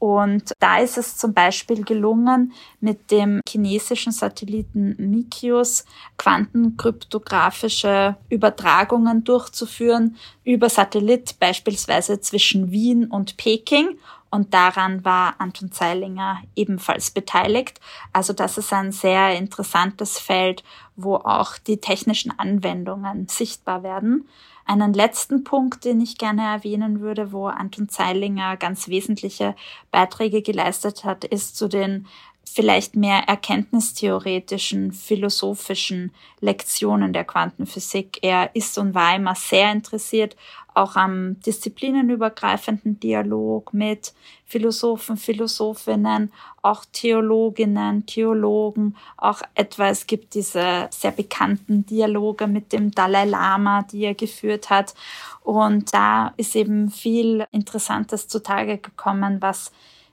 Und 0.00 0.54
da 0.60 0.78
ist 0.78 0.96
es 0.96 1.18
zum 1.18 1.34
Beispiel 1.34 1.84
gelungen, 1.84 2.54
mit 2.80 3.10
dem 3.10 3.42
chinesischen 3.46 4.12
Satelliten 4.12 4.96
Mikius 4.98 5.84
quantenkryptografische 6.16 8.16
Übertragungen 8.30 9.24
durchzuführen 9.24 10.16
über 10.42 10.70
Satellit 10.70 11.38
beispielsweise 11.38 12.18
zwischen 12.18 12.70
Wien 12.70 13.08
und 13.08 13.36
Peking. 13.36 13.98
Und 14.30 14.54
daran 14.54 15.04
war 15.04 15.34
Anton 15.38 15.70
Zeilinger 15.70 16.38
ebenfalls 16.56 17.10
beteiligt. 17.10 17.78
Also 18.14 18.32
das 18.32 18.56
ist 18.56 18.72
ein 18.72 18.92
sehr 18.92 19.36
interessantes 19.36 20.18
Feld, 20.18 20.64
wo 21.02 21.16
auch 21.16 21.58
die 21.58 21.78
technischen 21.78 22.38
Anwendungen 22.38 23.28
sichtbar 23.28 23.82
werden. 23.82 24.28
Einen 24.64 24.92
letzten 24.92 25.42
Punkt, 25.42 25.84
den 25.84 26.00
ich 26.00 26.18
gerne 26.18 26.42
erwähnen 26.42 27.00
würde, 27.00 27.32
wo 27.32 27.46
Anton 27.46 27.88
Zeilinger 27.88 28.56
ganz 28.56 28.88
wesentliche 28.88 29.56
Beiträge 29.90 30.42
geleistet 30.42 31.04
hat, 31.04 31.24
ist 31.24 31.56
zu 31.56 31.68
den 31.68 32.06
vielleicht 32.44 32.96
mehr 32.96 33.28
erkenntnistheoretischen, 33.28 34.92
philosophischen 34.92 36.12
Lektionen 36.40 37.12
der 37.12 37.24
Quantenphysik. 37.24 38.18
Er 38.22 38.54
ist 38.54 38.76
und 38.78 38.94
war 38.94 39.14
immer 39.14 39.34
sehr 39.34 39.70
interessiert 39.70 40.36
auch 40.74 40.96
am 40.96 41.40
disziplinenübergreifenden 41.40 43.00
Dialog 43.00 43.72
mit 43.72 44.12
Philosophen, 44.44 45.16
Philosophinnen, 45.16 46.32
auch 46.62 46.84
Theologinnen, 46.92 48.06
Theologen, 48.06 48.96
auch 49.16 49.42
etwa 49.54 49.88
es 49.88 50.06
gibt 50.06 50.34
diese 50.34 50.88
sehr 50.90 51.12
bekannten 51.12 51.86
Dialoge 51.86 52.46
mit 52.46 52.72
dem 52.72 52.90
Dalai 52.90 53.24
Lama, 53.24 53.82
die 53.90 54.04
er 54.04 54.14
geführt 54.14 54.70
hat. 54.70 54.94
Und 55.42 55.94
da 55.94 56.32
ist 56.36 56.56
eben 56.56 56.90
viel 56.90 57.46
Interessantes 57.52 58.28
zutage 58.28 58.78
gekommen, 58.78 59.40
was 59.40 59.72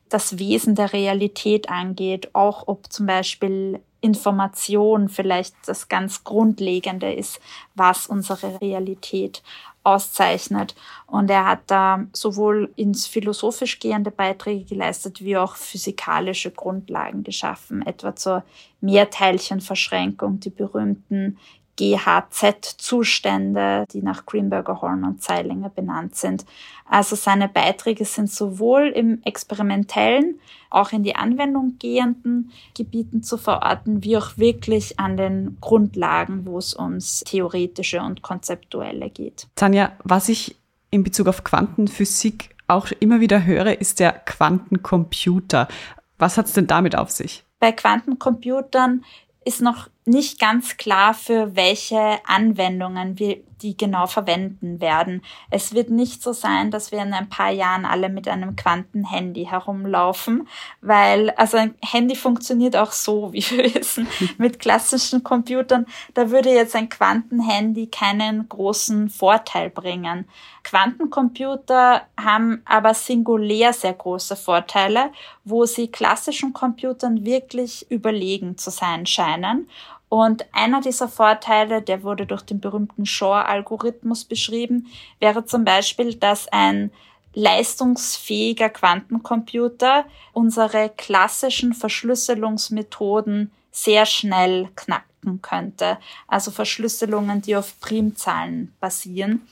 das 0.09 0.39
Wesen 0.39 0.75
der 0.75 0.93
Realität 0.93 1.69
angeht, 1.69 2.33
auch 2.33 2.67
ob 2.67 2.91
zum 2.91 3.07
Beispiel 3.07 3.81
Information 3.99 5.09
vielleicht 5.09 5.55
das 5.65 5.89
ganz 5.89 6.23
Grundlegende 6.23 7.11
ist, 7.11 7.39
was 7.75 8.07
unsere 8.07 8.61
Realität 8.61 9.41
auszeichnet. 9.87 10.75
Und 11.05 11.29
er 11.29 11.45
hat 11.45 11.61
da 11.67 12.05
sowohl 12.11 12.71
ins 12.75 13.07
philosophisch 13.07 13.79
gehende 13.79 14.11
Beiträge 14.11 14.65
geleistet, 14.65 15.23
wie 15.23 15.37
auch 15.37 15.55
physikalische 15.55 16.51
Grundlagen 16.51 17.23
geschaffen, 17.23 17.85
etwa 17.85 18.15
zur 18.15 18.43
Mehrteilchenverschränkung, 18.81 20.41
die 20.41 20.49
berühmten 20.49 21.37
GHZ-Zustände, 21.77 23.85
die 23.91 24.01
nach 24.01 24.25
Greenberger, 24.25 24.81
Horn 24.81 25.05
und 25.05 25.23
Zeilinger 25.23 25.69
benannt 25.69 26.15
sind. 26.15 26.45
Also 26.89 27.15
seine 27.15 27.47
Beiträge 27.47 28.05
sind 28.05 28.31
sowohl 28.31 28.87
im 28.87 29.21
experimentellen, 29.23 30.39
auch 30.69 30.91
in 30.91 31.03
die 31.03 31.15
Anwendung 31.15 31.75
gehenden 31.79 32.51
Gebieten 32.75 33.23
zu 33.23 33.37
verorten, 33.37 34.03
wie 34.03 34.17
auch 34.17 34.37
wirklich 34.37 34.99
an 34.99 35.17
den 35.17 35.57
Grundlagen, 35.61 36.45
wo 36.45 36.57
es 36.57 36.77
ums 36.77 37.23
theoretische 37.25 38.01
und 38.01 38.21
konzeptuelle 38.21 39.09
geht. 39.09 39.47
Tanja, 39.55 39.93
was 40.03 40.29
ich 40.29 40.55
in 40.89 41.03
Bezug 41.03 41.27
auf 41.27 41.43
Quantenphysik 41.43 42.55
auch 42.67 42.87
immer 42.99 43.19
wieder 43.19 43.45
höre, 43.45 43.79
ist 43.79 43.99
der 43.99 44.11
Quantencomputer. 44.11 45.67
Was 46.17 46.37
hat 46.37 46.47
es 46.47 46.53
denn 46.53 46.67
damit 46.67 46.97
auf 46.97 47.11
sich? 47.11 47.43
Bei 47.59 47.71
Quantencomputern 47.71 49.03
ist 49.45 49.61
noch 49.61 49.89
nicht 50.07 50.39
ganz 50.39 50.77
klar, 50.77 51.13
für 51.13 51.55
welche 51.55 52.19
Anwendungen 52.25 53.19
wir 53.19 53.37
die 53.61 53.75
genau 53.75 54.07
verwenden 54.07 54.81
werden. 54.81 55.21
Es 55.49 55.73
wird 55.73 55.89
nicht 55.89 56.21
so 56.21 56.33
sein, 56.33 56.71
dass 56.71 56.91
wir 56.91 57.01
in 57.01 57.13
ein 57.13 57.29
paar 57.29 57.49
Jahren 57.49 57.85
alle 57.85 58.09
mit 58.09 58.27
einem 58.27 58.55
Quantenhandy 58.55 59.45
herumlaufen, 59.45 60.47
weil 60.81 61.31
also 61.31 61.57
ein 61.57 61.75
Handy 61.83 62.15
funktioniert 62.15 62.75
auch 62.75 62.91
so, 62.91 63.33
wie 63.33 63.43
wir 63.49 63.73
wissen, 63.73 64.07
mit 64.37 64.59
klassischen 64.59 65.23
Computern. 65.23 65.85
Da 66.13 66.29
würde 66.29 66.49
jetzt 66.49 66.75
ein 66.75 66.89
Quantenhandy 66.89 67.87
keinen 67.87 68.47
großen 68.47 69.09
Vorteil 69.09 69.69
bringen. 69.69 70.27
Quantencomputer 70.63 72.01
haben 72.21 72.61
aber 72.65 72.93
singulär 72.93 73.71
sehr 73.71 73.93
große 73.93 74.35
Vorteile, 74.35 75.11
wo 75.45 75.65
sie 75.65 75.87
klassischen 75.87 76.51
Computern 76.51 77.25
wirklich 77.25 77.89
überlegen 77.89 78.57
zu 78.57 78.69
sein 78.69 79.05
scheinen. 79.05 79.69
Und 80.09 80.45
einer 80.53 80.81
dieser 80.81 81.09
Vorteile, 81.09 81.81
der 81.81 82.03
wurde 82.03 82.25
durch 82.25 82.43
den 82.43 82.59
berühmten 82.59 83.05
Shor-Algorithmus 83.05 84.23
beschrieben, 84.23 84.87
wäre 85.19 85.45
zum 85.45 85.65
Beispiel, 85.65 86.15
dass 86.15 86.47
ein 86.47 86.91
leistungsfähiger 87.33 88.69
Quantencomputer 88.69 90.05
unsere 90.33 90.89
klassischen 90.95 91.73
Verschlüsselungsmethoden 91.73 93.51
sehr 93.71 94.05
schnell 94.07 94.69
knacken 94.75 95.41
könnte. 95.41 95.99
Also 96.27 96.49
Verschlüsselungen, 96.51 97.41
die 97.41 97.55
auf 97.55 97.79
Primzahlen 97.79 98.73
basieren. 98.79 99.47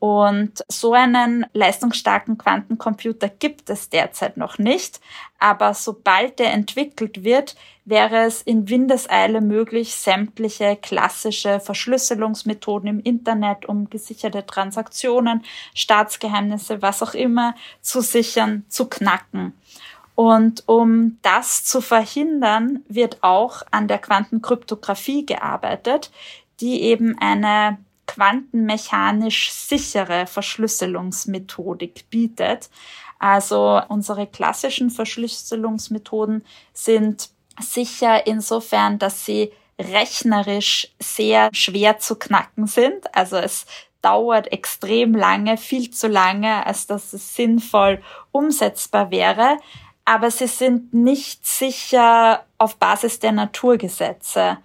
Und 0.00 0.64
so 0.66 0.94
einen 0.94 1.44
leistungsstarken 1.52 2.38
Quantencomputer 2.38 3.28
gibt 3.28 3.68
es 3.68 3.90
derzeit 3.90 4.38
noch 4.38 4.56
nicht. 4.56 4.98
Aber 5.38 5.74
sobald 5.74 6.38
der 6.38 6.54
entwickelt 6.54 7.22
wird, 7.22 7.54
wäre 7.84 8.24
es 8.24 8.40
in 8.40 8.70
Windeseile 8.70 9.42
möglich, 9.42 9.94
sämtliche 9.94 10.76
klassische 10.76 11.60
Verschlüsselungsmethoden 11.60 12.88
im 12.88 13.00
Internet, 13.00 13.66
um 13.66 13.90
gesicherte 13.90 14.46
Transaktionen, 14.46 15.44
Staatsgeheimnisse, 15.74 16.80
was 16.80 17.02
auch 17.02 17.12
immer 17.12 17.54
zu 17.82 18.00
sichern, 18.00 18.64
zu 18.68 18.88
knacken. 18.88 19.52
Und 20.14 20.66
um 20.66 21.18
das 21.20 21.64
zu 21.66 21.82
verhindern, 21.82 22.84
wird 22.88 23.18
auch 23.22 23.62
an 23.70 23.86
der 23.86 23.98
Quantenkryptographie 23.98 25.26
gearbeitet, 25.26 26.10
die 26.60 26.82
eben 26.82 27.18
eine 27.18 27.78
quantenmechanisch 28.10 29.52
sichere 29.52 30.26
Verschlüsselungsmethodik 30.26 32.10
bietet. 32.10 32.68
Also 33.20 33.80
unsere 33.88 34.26
klassischen 34.26 34.90
Verschlüsselungsmethoden 34.90 36.42
sind 36.72 37.28
sicher 37.60 38.26
insofern, 38.26 38.98
dass 38.98 39.24
sie 39.24 39.52
rechnerisch 39.78 40.88
sehr 40.98 41.50
schwer 41.52 41.98
zu 41.98 42.16
knacken 42.16 42.66
sind. 42.66 43.14
Also 43.14 43.36
es 43.36 43.66
dauert 44.02 44.50
extrem 44.52 45.14
lange, 45.14 45.56
viel 45.56 45.90
zu 45.90 46.08
lange, 46.08 46.66
als 46.66 46.86
dass 46.86 47.12
es 47.12 47.36
sinnvoll 47.36 48.02
umsetzbar 48.32 49.10
wäre. 49.10 49.58
aber 50.10 50.30
sie 50.30 50.48
sind 50.48 50.92
nicht 50.92 51.46
sicher 51.46 52.44
auf 52.58 52.76
Basis 52.78 53.20
der 53.20 53.30
Naturgesetze. 53.30 54.58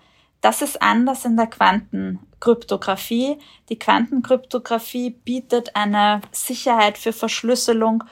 Das 0.45 0.61
ist 0.61 0.79
anders 0.79 1.25
in 1.25 1.37
der 1.37 1.47
Quantenkryptographie. 1.47 3.39
Die 3.69 3.79
Quantenkryptographie 3.79 5.09
bietet 5.09 5.75
eine 5.75 6.21
Sicherheit 6.31 6.99
für 6.99 7.13
Verschlüsselung 7.13 8.03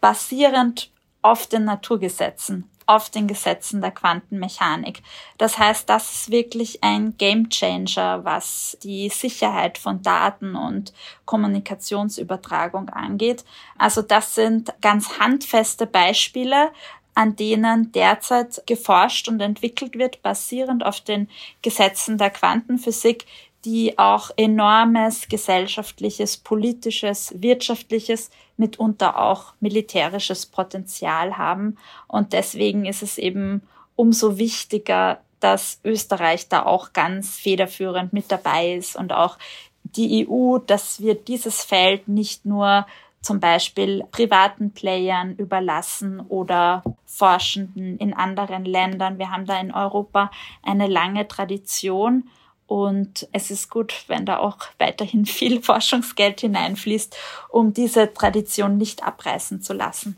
basierend 0.00 0.90
auf 1.22 1.46
den 1.46 1.62
Naturgesetzen, 1.64 2.68
auf 2.86 3.10
den 3.10 3.28
Gesetzen 3.28 3.82
der 3.82 3.92
Quantenmechanik. 3.92 5.00
Das 5.38 5.58
heißt, 5.58 5.88
das 5.88 6.12
ist 6.12 6.32
wirklich 6.32 6.82
ein 6.82 7.16
Gamechanger, 7.18 8.24
was 8.24 8.76
die 8.82 9.08
Sicherheit 9.08 9.78
von 9.78 10.02
Daten 10.02 10.56
und 10.56 10.92
Kommunikationsübertragung 11.24 12.88
angeht. 12.88 13.44
Also 13.78 14.02
das 14.02 14.34
sind 14.34 14.74
ganz 14.80 15.20
handfeste 15.20 15.86
Beispiele, 15.86 16.72
an 17.16 17.34
denen 17.34 17.90
derzeit 17.92 18.62
geforscht 18.66 19.26
und 19.26 19.40
entwickelt 19.40 19.98
wird, 19.98 20.22
basierend 20.22 20.84
auf 20.84 21.00
den 21.00 21.28
Gesetzen 21.62 22.18
der 22.18 22.28
Quantenphysik, 22.28 23.24
die 23.64 23.98
auch 23.98 24.30
enormes 24.36 25.26
gesellschaftliches, 25.28 26.36
politisches, 26.36 27.34
wirtschaftliches, 27.38 28.30
mitunter 28.58 29.18
auch 29.18 29.54
militärisches 29.60 30.44
Potenzial 30.44 31.38
haben. 31.38 31.78
Und 32.06 32.34
deswegen 32.34 32.84
ist 32.84 33.02
es 33.02 33.16
eben 33.16 33.62
umso 33.96 34.36
wichtiger, 34.36 35.20
dass 35.40 35.80
Österreich 35.84 36.48
da 36.48 36.64
auch 36.64 36.92
ganz 36.92 37.36
federführend 37.36 38.12
mit 38.12 38.30
dabei 38.30 38.74
ist 38.74 38.94
und 38.94 39.12
auch 39.14 39.38
die 39.84 40.28
EU, 40.28 40.58
dass 40.58 41.00
wir 41.00 41.14
dieses 41.14 41.64
Feld 41.64 42.08
nicht 42.08 42.44
nur 42.44 42.86
zum 43.26 43.40
Beispiel 43.40 44.04
privaten 44.12 44.70
Playern 44.70 45.34
überlassen 45.34 46.20
oder 46.20 46.84
Forschenden 47.06 47.98
in 47.98 48.14
anderen 48.14 48.64
Ländern. 48.64 49.18
Wir 49.18 49.32
haben 49.32 49.46
da 49.46 49.60
in 49.60 49.72
Europa 49.72 50.30
eine 50.62 50.86
lange 50.86 51.26
Tradition 51.26 52.30
und 52.66 53.28
es 53.32 53.50
ist 53.50 53.68
gut, 53.68 54.04
wenn 54.06 54.26
da 54.26 54.38
auch 54.38 54.58
weiterhin 54.78 55.26
viel 55.26 55.60
Forschungsgeld 55.60 56.40
hineinfließt, 56.40 57.16
um 57.48 57.72
diese 57.72 58.14
Tradition 58.14 58.78
nicht 58.78 59.02
abreißen 59.02 59.60
zu 59.60 59.72
lassen. 59.72 60.16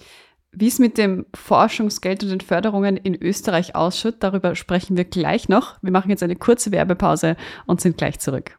Wie 0.52 0.68
es 0.68 0.78
mit 0.78 0.98
dem 0.98 1.24
Forschungsgeld 1.34 2.22
und 2.22 2.28
den 2.28 2.40
Förderungen 2.42 2.98
in 2.98 3.14
Österreich 3.14 3.74
ausschaut, 3.74 4.16
darüber 4.20 4.54
sprechen 4.54 4.98
wir 4.98 5.04
gleich 5.04 5.48
noch. 5.48 5.82
Wir 5.82 5.92
machen 5.92 6.10
jetzt 6.10 6.22
eine 6.22 6.36
kurze 6.36 6.72
Werbepause 6.72 7.36
und 7.66 7.80
sind 7.80 7.96
gleich 7.96 8.18
zurück. 8.18 8.58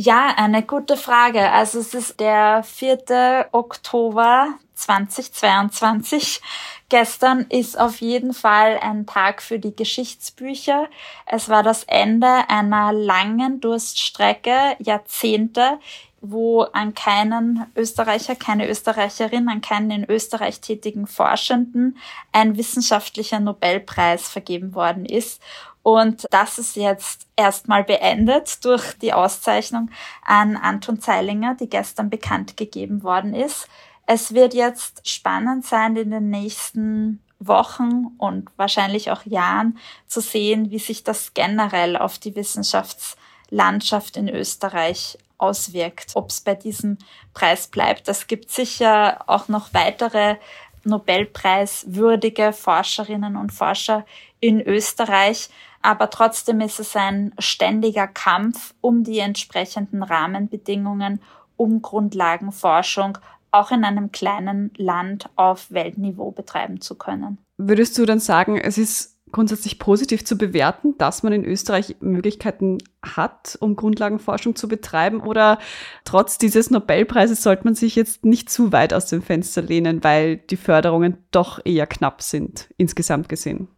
Ja, 0.00 0.32
eine 0.36 0.62
gute 0.62 0.96
Frage. 0.96 1.50
Also 1.50 1.80
es 1.80 1.92
ist 1.92 2.20
der 2.20 2.62
4. 2.62 3.48
Oktober 3.50 4.54
2022. 4.74 6.40
Gestern 6.88 7.46
ist 7.48 7.76
auf 7.76 8.00
jeden 8.00 8.32
Fall 8.32 8.78
ein 8.80 9.06
Tag 9.06 9.42
für 9.42 9.58
die 9.58 9.74
Geschichtsbücher. 9.74 10.86
Es 11.26 11.48
war 11.48 11.64
das 11.64 11.82
Ende 11.82 12.48
einer 12.48 12.92
langen 12.92 13.60
Durststrecke, 13.60 14.76
Jahrzehnte, 14.78 15.80
wo 16.20 16.62
an 16.62 16.94
keinen 16.94 17.66
Österreicher, 17.74 18.36
keine 18.36 18.68
Österreicherin, 18.68 19.48
an 19.48 19.62
keinen 19.62 19.90
in 19.90 20.04
Österreich 20.08 20.60
tätigen 20.60 21.08
Forschenden 21.08 21.98
ein 22.30 22.56
wissenschaftlicher 22.56 23.40
Nobelpreis 23.40 24.28
vergeben 24.28 24.76
worden 24.76 25.06
ist. 25.06 25.42
Und 25.82 26.24
das 26.30 26.58
ist 26.58 26.76
jetzt 26.76 27.27
erstmal 27.38 27.84
beendet 27.84 28.64
durch 28.64 28.92
die 28.98 29.12
Auszeichnung 29.12 29.90
an 30.24 30.56
Anton 30.56 31.00
Zeilinger, 31.00 31.54
die 31.54 31.70
gestern 31.70 32.10
bekannt 32.10 32.56
gegeben 32.56 33.02
worden 33.02 33.32
ist. 33.32 33.68
Es 34.06 34.34
wird 34.34 34.54
jetzt 34.54 35.08
spannend 35.08 35.64
sein, 35.64 35.96
in 35.96 36.10
den 36.10 36.30
nächsten 36.30 37.22
Wochen 37.38 38.08
und 38.18 38.50
wahrscheinlich 38.56 39.12
auch 39.12 39.24
Jahren 39.24 39.78
zu 40.08 40.20
sehen, 40.20 40.70
wie 40.70 40.80
sich 40.80 41.04
das 41.04 41.32
generell 41.34 41.96
auf 41.96 42.18
die 42.18 42.34
Wissenschaftslandschaft 42.34 44.16
in 44.16 44.28
Österreich 44.28 45.18
auswirkt. 45.38 46.12
Ob 46.14 46.30
es 46.30 46.40
bei 46.40 46.56
diesem 46.56 46.98
Preis 47.34 47.68
bleibt, 47.68 48.08
es 48.08 48.26
gibt 48.26 48.50
sicher 48.50 49.22
auch 49.28 49.46
noch 49.46 49.72
weitere 49.72 50.36
Nobelpreiswürdige 50.82 52.52
Forscherinnen 52.52 53.36
und 53.36 53.52
Forscher 53.52 54.04
in 54.40 54.60
Österreich. 54.60 55.50
Aber 55.82 56.10
trotzdem 56.10 56.60
ist 56.60 56.80
es 56.80 56.96
ein 56.96 57.32
ständiger 57.38 58.06
Kampf 58.06 58.74
um 58.80 59.04
die 59.04 59.18
entsprechenden 59.18 60.02
Rahmenbedingungen, 60.02 61.20
um 61.56 61.82
Grundlagenforschung 61.82 63.18
auch 63.50 63.70
in 63.70 63.84
einem 63.84 64.12
kleinen 64.12 64.70
Land 64.76 65.30
auf 65.36 65.70
Weltniveau 65.70 66.30
betreiben 66.30 66.80
zu 66.80 66.96
können. 66.96 67.38
Würdest 67.56 67.96
du 67.98 68.04
dann 68.04 68.20
sagen, 68.20 68.58
es 68.58 68.78
ist 68.78 69.18
grundsätzlich 69.32 69.78
positiv 69.78 70.24
zu 70.24 70.36
bewerten, 70.36 70.96
dass 70.98 71.22
man 71.22 71.32
in 71.32 71.44
Österreich 71.44 71.96
Möglichkeiten 72.00 72.78
hat, 73.02 73.56
um 73.60 73.76
Grundlagenforschung 73.76 74.56
zu 74.56 74.68
betreiben? 74.68 75.20
Oder 75.20 75.58
trotz 76.04 76.38
dieses 76.38 76.70
Nobelpreises 76.70 77.42
sollte 77.42 77.64
man 77.64 77.74
sich 77.74 77.96
jetzt 77.96 78.24
nicht 78.24 78.50
zu 78.50 78.72
weit 78.72 78.94
aus 78.94 79.06
dem 79.06 79.22
Fenster 79.22 79.62
lehnen, 79.62 80.02
weil 80.04 80.36
die 80.36 80.56
Förderungen 80.56 81.18
doch 81.30 81.60
eher 81.64 81.86
knapp 81.86 82.22
sind, 82.22 82.68
insgesamt 82.76 83.28
gesehen? 83.28 83.68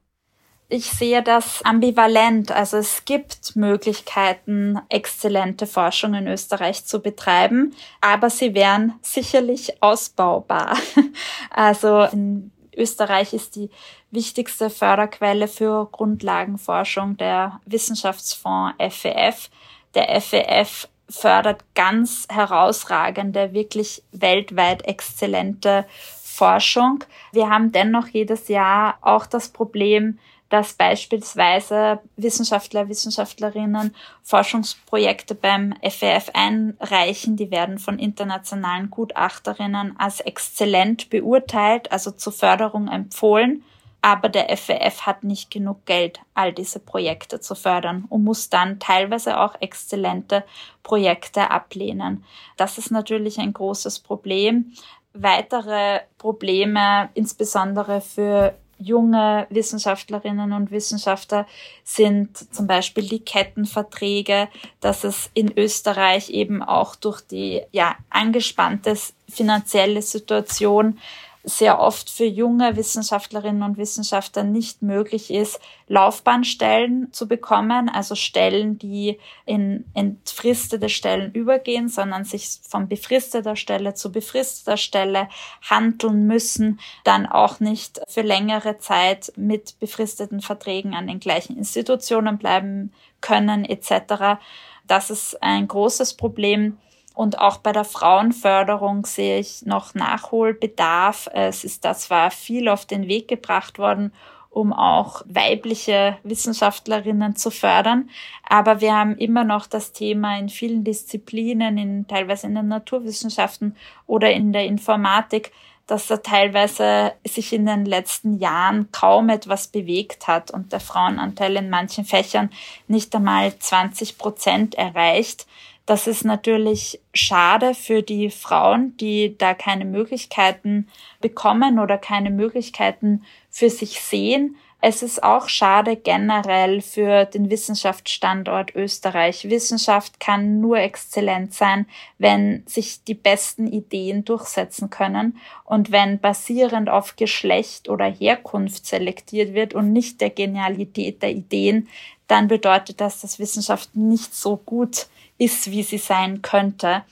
Ich 0.70 0.90
sehe 0.90 1.22
das 1.22 1.62
ambivalent. 1.64 2.52
Also 2.52 2.78
es 2.78 3.04
gibt 3.04 3.56
Möglichkeiten, 3.56 4.80
exzellente 4.88 5.66
Forschung 5.66 6.14
in 6.14 6.28
Österreich 6.28 6.85
zu 6.87 7.00
betreiben, 7.00 7.74
aber 8.00 8.30
sie 8.30 8.54
wären 8.54 8.94
sicherlich 9.02 9.83
ausbaubar. 9.83 10.76
Also 11.52 12.02
in 12.04 12.52
Österreich 12.76 13.35
ist 13.35 13.56
die 13.56 13.70
wichtigste 14.12 14.70
Förderquelle 14.70 15.48
für 15.48 15.88
Grundlagenforschung 15.90 17.16
der 17.16 17.61
Wissenschaftsfonds 17.66 18.76
FEF. 18.78 19.46
E 19.46 19.94
der 19.94 20.20
FEF 20.20 20.85
e 20.85 21.12
fördert 21.12 21.64
ganz 21.74 22.28
herausragende, 22.30 23.52
wirklich 23.52 24.04
weltweit 24.12 24.87
exzellente 24.87 25.85
Forschung. 26.22 27.04
Wir 27.33 27.50
haben 27.50 27.72
dennoch 27.72 28.06
jedes 28.06 28.46
Jahr 28.48 28.98
auch 29.00 29.26
das 29.26 29.48
Problem, 29.48 30.18
dass 30.50 30.74
beispielsweise 30.74 32.00
Wissenschaftler, 32.16 32.88
Wissenschaftlerinnen 32.88 33.94
Forschungsprojekte 34.24 35.34
beim 35.34 35.74
FEF 35.80 36.30
einreichen. 36.34 37.36
Die 37.36 37.50
werden 37.50 37.78
von 37.78 37.98
internationalen 37.98 38.90
Gutachterinnen 38.90 39.94
als 39.98 40.20
exzellent 40.20 41.08
beurteilt, 41.08 41.90
also 41.92 42.10
zur 42.10 42.32
Förderung 42.32 42.88
empfohlen. 42.88 43.64
Aber 44.02 44.28
der 44.28 44.56
FEF 44.56 45.02
hat 45.02 45.24
nicht 45.24 45.50
genug 45.50 45.84
Geld, 45.84 46.20
all 46.34 46.52
diese 46.52 46.80
Projekte 46.80 47.40
zu 47.40 47.54
fördern 47.54 48.06
und 48.08 48.24
muss 48.24 48.48
dann 48.48 48.80
teilweise 48.80 49.38
auch 49.38 49.54
exzellente 49.60 50.42
Projekte 50.82 51.50
ablehnen. 51.50 52.24
Das 52.56 52.78
ist 52.78 52.90
natürlich 52.90 53.38
ein 53.38 53.52
großes 53.52 54.00
Problem. 54.00 54.72
Weitere 55.12 56.00
Probleme, 56.18 57.10
insbesondere 57.14 58.00
für 58.00 58.54
junge 58.81 59.47
Wissenschaftlerinnen 59.51 60.53
und 60.53 60.71
Wissenschaftler 60.71 61.47
sind 61.85 62.37
zum 62.55 62.66
Beispiel 62.66 63.07
die 63.09 63.21
Kettenverträge, 63.21 64.49
dass 64.81 65.05
es 65.05 65.31
in 65.35 65.57
Österreich 65.57 66.31
eben 66.31 66.62
auch 66.62 66.97
durch 66.97 67.21
die 67.21 67.62
ja 67.73 67.97
angespannte 68.09 68.97
finanzielle 69.29 70.03
Situation 70.03 70.99
sehr 71.42 71.81
oft 71.81 72.11
für 72.11 72.24
junge 72.24 72.76
Wissenschaftlerinnen 72.76 73.62
und 73.62 73.79
Wissenschaftler 73.79 74.44
nicht 74.44 74.83
möglich 74.83 75.31
ist, 75.31 75.59
Laufbahnstellen 75.88 77.12
zu 77.12 77.26
bekommen, 77.26 77.88
also 77.88 78.14
Stellen, 78.14 78.79
die 78.79 79.18
in 79.46 79.85
entfristete 79.94 80.90
Stellen 80.90 81.33
übergehen, 81.33 81.88
sondern 81.88 82.24
sich 82.24 82.59
von 82.62 82.88
befristeter 82.88 83.57
Stelle 83.57 83.94
zu 83.94 84.12
befristeter 84.12 84.76
Stelle 84.76 85.29
handeln 85.62 86.26
müssen, 86.26 86.79
dann 87.05 87.26
auch 87.26 87.59
nicht 87.59 88.00
für 88.07 88.22
längere 88.22 88.79
Zeit 88.79 89.33
mit 89.37 89.79
befristeten 89.81 90.42
Verträgen 90.42 90.94
an 90.94 91.07
den 91.07 91.20
gleichen 91.20 91.57
Institutionen 91.57 92.37
bleiben 92.37 92.92
können 93.22 93.64
etc. 93.64 94.40
Das 94.87 95.09
ist 95.11 95.42
ein 95.42 95.68
großes 95.68 96.14
Problem. 96.14 96.79
Und 97.20 97.38
auch 97.38 97.59
bei 97.59 97.72
der 97.72 97.85
Frauenförderung 97.85 99.04
sehe 99.04 99.40
ich 99.40 99.66
noch 99.66 99.92
Nachholbedarf. 99.92 101.28
Es 101.35 101.64
ist 101.64 101.85
da 101.85 101.92
zwar 101.92 102.30
viel 102.30 102.66
auf 102.66 102.87
den 102.87 103.09
Weg 103.09 103.28
gebracht 103.28 103.78
worden, 103.78 104.14
um 104.48 104.72
auch 104.72 105.20
weibliche 105.26 106.16
Wissenschaftlerinnen 106.22 107.37
zu 107.37 107.50
fördern. 107.50 108.09
Aber 108.48 108.80
wir 108.80 108.96
haben 108.96 109.18
immer 109.18 109.44
noch 109.44 109.66
das 109.66 109.92
Thema 109.92 110.38
in 110.38 110.48
vielen 110.48 110.83
Disziplinen, 110.83 111.76
in, 111.76 112.06
teilweise 112.09 112.46
in 112.46 112.54
den 112.54 112.68
Naturwissenschaften 112.68 113.76
oder 114.06 114.33
in 114.33 114.54
der 114.54 114.64
Informatik, 114.64 115.52
dass 115.87 116.06
da 116.06 116.16
teilweise 116.16 117.12
sich 117.26 117.52
in 117.52 117.66
den 117.66 117.85
letzten 117.85 118.38
Jahren 118.38 118.90
kaum 118.92 119.28
etwas 119.28 119.68
bewegt 119.68 120.26
hat 120.26 120.50
und 120.52 120.72
der 120.72 120.80
Frauenanteil 120.80 121.54
in 121.56 121.68
manchen 121.68 122.06
Fächern 122.06 122.48
nicht 122.88 123.14
einmal 123.14 123.59
20 123.59 124.16
Prozent 124.16 124.74
erreicht. 124.76 125.46
Das 125.90 126.07
ist 126.07 126.24
natürlich 126.24 127.00
schade 127.14 127.74
für 127.74 128.00
die 128.00 128.31
Frauen, 128.31 128.96
die 128.98 129.37
da 129.37 129.55
keine 129.55 129.85
Möglichkeiten 129.85 130.87
bekommen 131.20 131.81
oder 131.81 131.98
keine 131.98 132.31
Möglichkeiten 132.31 133.24
für 133.50 133.70
sich 133.70 134.00
sehen. 134.00 134.55
Es 134.81 135.03
ist 135.03 135.20
auch 135.24 135.48
schade 135.48 135.96
generell 135.96 136.81
für 136.81 137.24
den 137.24 137.50
Wissenschaftsstandort 137.50 138.76
Österreich. 138.76 139.50
Wissenschaft 139.50 140.20
kann 140.20 140.61
nur 140.61 140.79
exzellent 140.79 141.55
sein, 141.55 141.87
wenn 142.18 142.62
sich 142.66 143.03
die 143.03 143.14
besten 143.14 143.66
Ideen 143.66 144.24
durchsetzen 144.24 144.90
können 144.90 145.38
und 145.64 145.90
wenn 145.90 146.20
basierend 146.20 146.88
auf 146.88 147.16
Geschlecht 147.16 147.88
oder 147.88 148.05
Herkunft 148.05 148.87
selektiert 148.87 149.55
wird 149.55 149.74
und 149.74 149.92
nicht 149.92 150.20
der 150.20 150.31
Genialität 150.31 151.20
der 151.20 151.33
Ideen, 151.33 151.88
dann 152.29 152.46
bedeutet 152.46 153.00
das, 153.00 153.22
dass 153.22 153.40
Wissenschaft 153.40 153.96
nicht 153.96 154.37
so 154.37 154.57
gut 154.57 155.09
ist, 155.40 155.70
wie 155.70 155.83
sie 155.83 155.98
sein 155.98 156.42
könnte. 156.42 157.03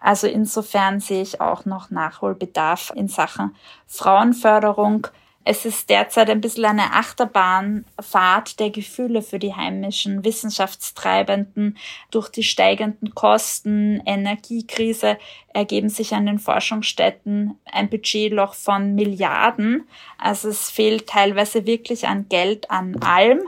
Also 0.00 0.26
insofern 0.26 1.00
sehe 1.00 1.22
ich 1.22 1.40
auch 1.40 1.64
noch 1.64 1.90
Nachholbedarf 1.90 2.92
in 2.94 3.08
Sachen 3.08 3.54
Frauenförderung. 3.86 5.08
Es 5.44 5.64
ist 5.64 5.90
derzeit 5.90 6.30
ein 6.30 6.40
bisschen 6.40 6.66
eine 6.66 6.92
Achterbahnfahrt 6.92 8.60
der 8.60 8.70
Gefühle 8.70 9.22
für 9.22 9.40
die 9.40 9.54
heimischen 9.54 10.24
Wissenschaftstreibenden. 10.24 11.76
Durch 12.12 12.28
die 12.28 12.44
steigenden 12.44 13.12
Kosten, 13.16 14.00
Energiekrise 14.06 15.18
ergeben 15.52 15.88
sich 15.88 16.14
an 16.14 16.26
den 16.26 16.38
Forschungsstätten 16.38 17.58
ein 17.64 17.90
Budgetloch 17.90 18.54
von 18.54 18.94
Milliarden. 18.94 19.88
Also 20.16 20.48
es 20.48 20.70
fehlt 20.70 21.08
teilweise 21.08 21.66
wirklich 21.66 22.06
an 22.06 22.28
Geld 22.28 22.70
an 22.70 23.02
allem. 23.02 23.42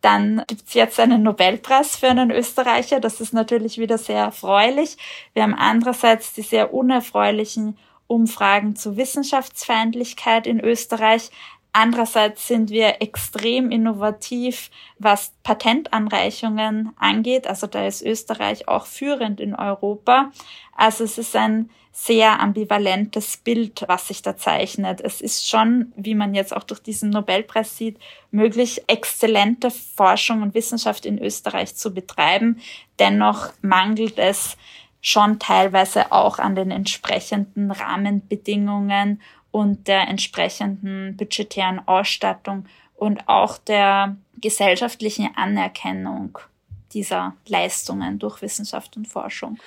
Dann 0.00 0.44
gibt's 0.46 0.74
jetzt 0.74 1.00
einen 1.00 1.22
Nobelpreis 1.22 1.96
für 1.96 2.08
einen 2.08 2.30
Österreicher. 2.30 3.00
Das 3.00 3.20
ist 3.20 3.32
natürlich 3.32 3.78
wieder 3.78 3.98
sehr 3.98 4.18
erfreulich. 4.18 4.96
Wir 5.34 5.42
haben 5.42 5.54
andererseits 5.54 6.32
die 6.32 6.42
sehr 6.42 6.72
unerfreulichen 6.72 7.76
Umfragen 8.06 8.76
zu 8.76 8.96
Wissenschaftsfeindlichkeit 8.96 10.46
in 10.46 10.60
Österreich. 10.60 11.30
Andererseits 11.72 12.48
sind 12.48 12.70
wir 12.70 13.02
extrem 13.02 13.70
innovativ, 13.70 14.70
was 14.98 15.32
Patentanreichungen 15.42 16.92
angeht. 16.98 17.46
Also 17.46 17.66
da 17.66 17.86
ist 17.86 18.02
Österreich 18.02 18.68
auch 18.68 18.86
führend 18.86 19.40
in 19.40 19.54
Europa. 19.54 20.32
Also 20.74 21.04
es 21.04 21.18
ist 21.18 21.36
ein 21.36 21.70
sehr 22.00 22.38
ambivalentes 22.40 23.38
Bild, 23.38 23.84
was 23.88 24.08
sich 24.08 24.22
da 24.22 24.36
zeichnet. 24.36 25.00
Es 25.00 25.20
ist 25.20 25.48
schon, 25.48 25.92
wie 25.96 26.14
man 26.14 26.32
jetzt 26.32 26.54
auch 26.54 26.62
durch 26.62 26.80
diesen 26.80 27.10
Nobelpreis 27.10 27.76
sieht, 27.76 27.98
möglich, 28.30 28.82
exzellente 28.86 29.70
Forschung 29.70 30.42
und 30.42 30.54
Wissenschaft 30.54 31.04
in 31.04 31.18
Österreich 31.18 31.74
zu 31.74 31.92
betreiben. 31.92 32.60
Dennoch 33.00 33.52
mangelt 33.62 34.16
es 34.18 34.56
schon 35.00 35.40
teilweise 35.40 36.12
auch 36.12 36.38
an 36.38 36.54
den 36.54 36.70
entsprechenden 36.70 37.72
Rahmenbedingungen 37.72 39.20
und 39.50 39.88
der 39.88 40.08
entsprechenden 40.08 41.16
budgetären 41.16 41.86
Ausstattung 41.86 42.66
und 42.94 43.28
auch 43.28 43.58
der 43.58 44.16
gesellschaftlichen 44.40 45.30
Anerkennung 45.34 46.38
dieser 46.92 47.34
Leistungen 47.46 48.18
durch 48.20 48.40
Wissenschaft 48.40 48.96
und 48.96 49.08
Forschung. 49.08 49.58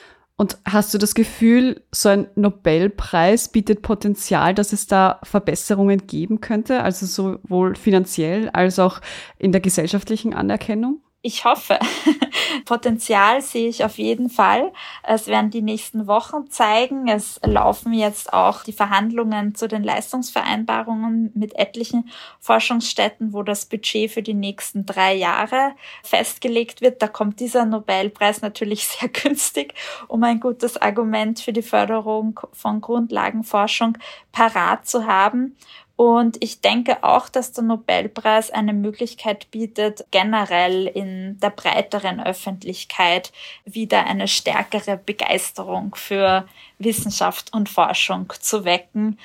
Und 0.41 0.57
hast 0.65 0.91
du 0.91 0.97
das 0.97 1.13
Gefühl, 1.13 1.83
so 1.91 2.09
ein 2.09 2.27
Nobelpreis 2.33 3.49
bietet 3.49 3.83
Potenzial, 3.83 4.55
dass 4.55 4.73
es 4.73 4.87
da 4.87 5.19
Verbesserungen 5.21 6.07
geben 6.07 6.41
könnte, 6.41 6.81
also 6.81 7.05
sowohl 7.05 7.75
finanziell 7.75 8.49
als 8.49 8.79
auch 8.79 9.01
in 9.37 9.51
der 9.51 9.61
gesellschaftlichen 9.61 10.33
Anerkennung? 10.33 10.99
Ich 11.23 11.45
hoffe. 11.45 11.77
Potenzial 12.65 13.41
sehe 13.41 13.69
ich 13.69 13.85
auf 13.85 13.99
jeden 13.99 14.29
Fall. 14.29 14.73
Es 15.03 15.27
werden 15.27 15.51
die 15.51 15.61
nächsten 15.61 16.07
Wochen 16.07 16.49
zeigen. 16.49 17.07
Es 17.07 17.39
laufen 17.45 17.93
jetzt 17.93 18.33
auch 18.33 18.63
die 18.63 18.73
Verhandlungen 18.73 19.53
zu 19.53 19.67
den 19.67 19.83
Leistungsvereinbarungen 19.83 21.31
mit 21.35 21.55
etlichen 21.55 22.09
Forschungsstätten, 22.39 23.33
wo 23.33 23.43
das 23.43 23.67
Budget 23.67 24.09
für 24.09 24.23
die 24.23 24.33
nächsten 24.33 24.87
drei 24.87 25.13
Jahre 25.13 25.73
festgelegt 26.03 26.81
wird. 26.81 27.03
Da 27.03 27.07
kommt 27.07 27.39
dieser 27.39 27.65
Nobelpreis 27.65 28.41
natürlich 28.41 28.87
sehr 28.87 29.09
günstig, 29.09 29.75
um 30.07 30.23
ein 30.23 30.39
gutes 30.39 30.77
Argument 30.77 31.39
für 31.39 31.53
die 31.53 31.61
Förderung 31.61 32.39
von 32.51 32.81
Grundlagenforschung 32.81 33.97
parat 34.31 34.87
zu 34.87 35.05
haben. 35.05 35.55
Und 35.95 36.41
ich 36.43 36.61
denke 36.61 37.03
auch, 37.03 37.29
dass 37.29 37.51
der 37.51 37.63
Nobelpreis 37.63 38.49
eine 38.49 38.73
Möglichkeit 38.73 39.51
bietet, 39.51 40.05
generell 40.11 40.87
in 40.87 41.39
der 41.39 41.51
breiteren 41.51 42.19
Öffentlichkeit 42.19 43.31
wieder 43.65 44.05
eine 44.05 44.27
stärkere 44.27 44.97
Begeisterung 44.97 45.93
für 45.95 46.47
Wissenschaft 46.79 47.53
und 47.53 47.69
Forschung 47.69 48.33
zu 48.39 48.65
wecken. 48.65 49.19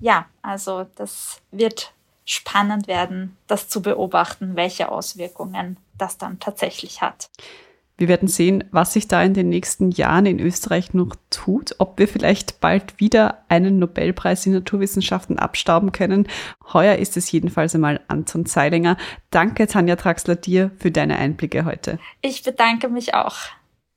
Ja, 0.00 0.26
also 0.42 0.86
das 0.96 1.40
wird 1.50 1.92
spannend 2.24 2.88
werden, 2.88 3.36
das 3.46 3.68
zu 3.68 3.80
beobachten, 3.80 4.54
welche 4.54 4.90
Auswirkungen 4.92 5.78
das 5.96 6.18
dann 6.18 6.38
tatsächlich 6.38 7.00
hat. 7.00 7.30
Wir 7.98 8.06
werden 8.06 8.28
sehen, 8.28 8.62
was 8.70 8.92
sich 8.92 9.08
da 9.08 9.22
in 9.24 9.34
den 9.34 9.48
nächsten 9.48 9.90
Jahren 9.90 10.24
in 10.24 10.38
Österreich 10.38 10.94
noch 10.94 11.16
tut, 11.30 11.74
ob 11.78 11.98
wir 11.98 12.06
vielleicht 12.06 12.60
bald 12.60 13.00
wieder 13.00 13.42
einen 13.48 13.80
Nobelpreis 13.80 14.46
in 14.46 14.52
Naturwissenschaften 14.52 15.36
abstauben 15.36 15.90
können. 15.90 16.28
Heuer 16.72 16.94
ist 16.94 17.16
es 17.16 17.30
jedenfalls 17.32 17.74
einmal 17.74 18.00
Anton 18.06 18.46
Zeilinger. 18.46 18.96
Danke, 19.30 19.66
Tanja 19.66 19.96
Traxler, 19.96 20.36
dir 20.36 20.70
für 20.78 20.92
deine 20.92 21.16
Einblicke 21.16 21.64
heute. 21.64 21.98
Ich 22.20 22.44
bedanke 22.44 22.88
mich 22.88 23.14
auch. 23.14 23.36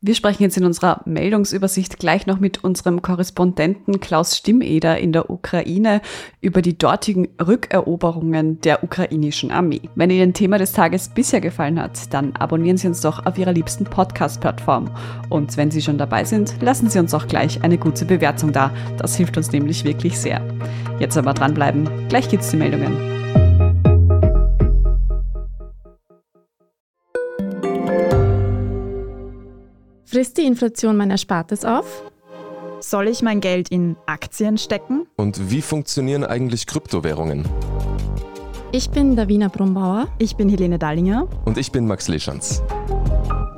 Wir 0.04 0.16
sprechen 0.16 0.42
jetzt 0.42 0.58
in 0.58 0.66
unserer 0.66 1.02
Meldungsübersicht 1.06 2.00
gleich 2.00 2.26
noch 2.26 2.40
mit 2.40 2.64
unserem 2.64 3.04
Korrespondenten 3.04 4.00
Klaus 4.00 4.36
Stimmeder 4.36 4.98
in 4.98 5.14
der 5.14 5.30
Ukraine 5.30 6.02
über 6.42 6.64
die 6.64 6.76
dortigen 6.76 7.28
Rückeroberungen 7.40 8.60
der 8.62 8.84
ukrainischen 8.84 9.52
Armee. 9.52 9.82
Wenn 9.94 10.10
Ihnen 10.10 10.34
Thema 10.34 10.58
des 10.58 10.72
Tages 10.72 11.10
bisher 11.10 11.40
gefallen 11.40 11.80
hat, 11.80 12.12
dann 12.16 12.36
abonnieren 12.36 12.78
Sie 12.78 12.88
uns 12.88 13.02
doch 13.02 13.28
auf 13.28 13.38
Ihrer 13.38 13.54
liebsten 13.54 13.84
Podcast-Plattform. 13.84 14.90
Und 15.30 15.56
wenn 15.56 15.70
Sie 15.70 15.84
schon 15.84 16.00
dabei 16.00 16.26
sind, 16.26 16.56
lassen 16.62 16.90
Sie 16.90 16.98
uns 16.98 17.14
auch 17.14 17.28
gleich 17.28 17.64
eine 17.64 17.78
gute 17.78 18.06
Bewertung 18.06 18.52
da. 18.52 18.72
Das 18.98 19.16
hilft 19.16 19.38
uns 19.38 19.52
nämlich 19.52 19.84
wirklich 19.84 20.18
sehr. 20.18 20.42
Jetzt 20.98 21.16
aber 21.16 21.36
dranbleiben, 21.36 21.88
gleich 22.10 22.28
gibt's 22.28 22.50
die 22.50 22.58
Meldungen. 22.58 23.21
Frisst 30.12 30.38
die 30.38 30.46
Inflation 30.46 30.98
mein 30.98 31.10
Erspartes 31.10 31.64
auf? 31.64 32.04
Soll 32.82 33.08
ich 33.08 33.22
mein 33.22 33.40
Geld 33.40 33.70
in 33.70 33.96
Aktien 34.08 34.58
stecken? 34.58 35.08
Und 35.16 35.50
wie 35.50 35.62
funktionieren 35.62 36.26
eigentlich 36.26 36.68
Kryptowährungen? 36.68 37.48
Ich 38.74 38.90
bin 38.90 39.16
Davina 39.16 39.48
Brumbauer. 39.48 40.10
Ich 40.18 40.36
bin 40.36 40.50
Helene 40.50 40.78
Dallinger. 40.78 41.30
Und 41.46 41.58
ich 41.58 41.72
bin 41.72 41.88
Max 41.88 42.10
Leschanz. 42.10 42.62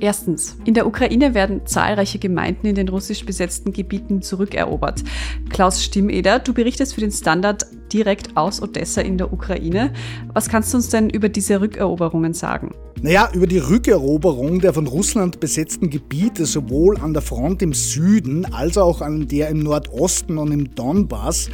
Erstens. 0.00 0.56
In 0.64 0.74
der 0.74 0.86
Ukraine 0.86 1.34
werden 1.34 1.66
zahlreiche 1.66 2.18
Gemeinden 2.18 2.66
in 2.66 2.74
den 2.74 2.88
russisch 2.88 3.24
besetzten 3.24 3.72
Gebieten 3.72 4.22
zurückerobert. 4.22 5.02
Klaus 5.50 5.82
Stimmeder, 5.82 6.38
du 6.38 6.54
berichtest 6.54 6.94
für 6.94 7.00
den 7.00 7.10
Standard 7.10 7.66
direkt 7.92 8.36
aus 8.36 8.62
Odessa 8.62 9.00
in 9.00 9.18
der 9.18 9.32
Ukraine. 9.32 9.92
Was 10.34 10.48
kannst 10.48 10.72
du 10.72 10.76
uns 10.76 10.88
denn 10.88 11.10
über 11.10 11.28
diese 11.28 11.60
Rückeroberungen 11.60 12.34
sagen? 12.34 12.72
Naja, 13.00 13.30
über 13.32 13.46
die 13.46 13.58
Rückeroberung 13.58 14.60
der 14.60 14.74
von 14.74 14.86
Russland 14.88 15.38
besetzten 15.38 15.88
Gebiete 15.88 16.46
sowohl 16.46 16.98
an 16.98 17.12
der 17.12 17.22
Front 17.22 17.62
im 17.62 17.72
Süden 17.72 18.44
als 18.52 18.76
auch 18.76 19.00
an 19.00 19.28
der 19.28 19.48
im 19.50 19.60
Nordosten 19.60 20.36
und 20.36 20.50
im 20.50 20.74
Donbass 20.74 21.48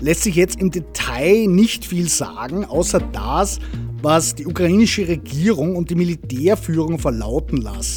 lässt 0.00 0.24
sich 0.24 0.36
jetzt 0.36 0.60
im 0.60 0.70
Detail 0.70 1.46
nicht 1.46 1.86
viel 1.86 2.08
sagen, 2.08 2.64
außer 2.64 3.00
das, 3.12 3.60
was 4.02 4.34
die 4.34 4.46
ukrainische 4.46 5.08
Regierung 5.08 5.76
und 5.76 5.90
die 5.90 5.94
Militärführung 5.94 6.98
verlauten 6.98 7.58
lassen. 7.58 7.89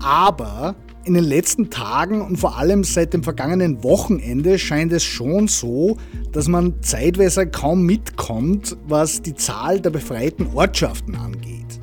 Aber 0.00 0.74
in 1.04 1.14
den 1.14 1.24
letzten 1.24 1.70
Tagen 1.70 2.20
und 2.20 2.36
vor 2.36 2.58
allem 2.58 2.84
seit 2.84 3.14
dem 3.14 3.22
vergangenen 3.22 3.82
Wochenende 3.82 4.58
scheint 4.58 4.92
es 4.92 5.02
schon 5.02 5.48
so, 5.48 5.96
dass 6.32 6.46
man 6.46 6.82
zeitweise 6.82 7.46
kaum 7.46 7.84
mitkommt, 7.84 8.76
was 8.86 9.22
die 9.22 9.34
Zahl 9.34 9.80
der 9.80 9.90
befreiten 9.90 10.48
Ortschaften 10.54 11.14
angeht. 11.14 11.80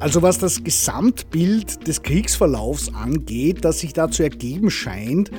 Also 0.00 0.22
was 0.22 0.38
das 0.38 0.62
Gesamtbild 0.62 1.88
des 1.88 2.02
Kriegsverlaufs 2.02 2.94
angeht, 2.94 3.64
das 3.64 3.80
sich 3.80 3.94
da 3.94 4.08
zu 4.10 4.22
ergeben 4.22 4.70
scheint, 4.70 5.30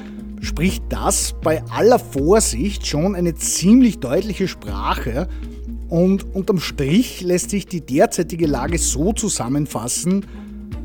spricht 0.41 0.83
das 0.89 1.35
bei 1.41 1.63
aller 1.69 1.99
Vorsicht 1.99 2.85
schon 2.85 3.15
eine 3.15 3.35
ziemlich 3.35 3.99
deutliche 3.99 4.47
Sprache 4.47 5.29
und 5.87 6.35
unterm 6.35 6.59
Strich 6.59 7.21
lässt 7.21 7.49
sich 7.49 7.67
die 7.67 7.81
derzeitige 7.81 8.47
Lage 8.47 8.77
so 8.77 9.13
zusammenfassen, 9.13 10.25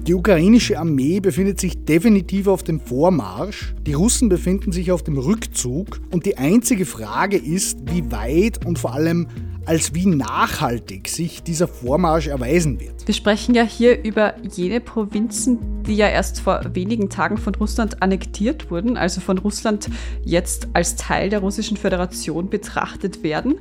die 0.07 0.13
ukrainische 0.13 0.79
Armee 0.79 1.21
befindet 1.21 1.59
sich 1.59 1.83
definitiv 1.87 2.47
auf 2.47 2.63
dem 2.63 2.79
Vormarsch, 2.79 3.75
die 3.87 3.95
Russen 3.95 4.29
befinden 4.29 4.71
sich 4.71 4.93
auf 4.93 5.03
dem 5.03 5.17
Rückzug 5.17 5.99
und 6.13 6.27
die 6.27 6.37
einzige 6.37 6.85
Frage 6.85 7.39
ist, 7.39 7.79
wie 7.87 8.11
weit 8.13 8.67
und 8.67 8.79
vor 8.79 8.93
allem 8.93 9.29
als 9.65 9.95
wie 9.95 10.05
nachhaltig 10.05 11.09
sich 11.09 11.43
dieser 11.43 11.67
Vormarsch 11.67 12.27
erweisen 12.27 12.81
wird. 12.81 13.07
Wir 13.07 13.15
sprechen 13.15 13.55
ja 13.55 13.63
hier 13.63 14.05
über 14.05 14.35
jene 14.43 14.81
Provinzen, 14.81 15.83
die 15.85 15.95
ja 15.95 16.09
erst 16.09 16.41
vor 16.41 16.61
wenigen 16.75 17.09
Tagen 17.09 17.39
von 17.39 17.55
Russland 17.55 18.03
annektiert 18.03 18.71
wurden, 18.71 18.99
also 18.99 19.23
von 19.23 19.39
Russland 19.39 19.89
jetzt 20.23 20.69
als 20.75 20.97
Teil 20.97 21.31
der 21.31 21.39
Russischen 21.39 21.79
Föderation 21.79 22.51
betrachtet 22.51 23.23
werden. 23.23 23.55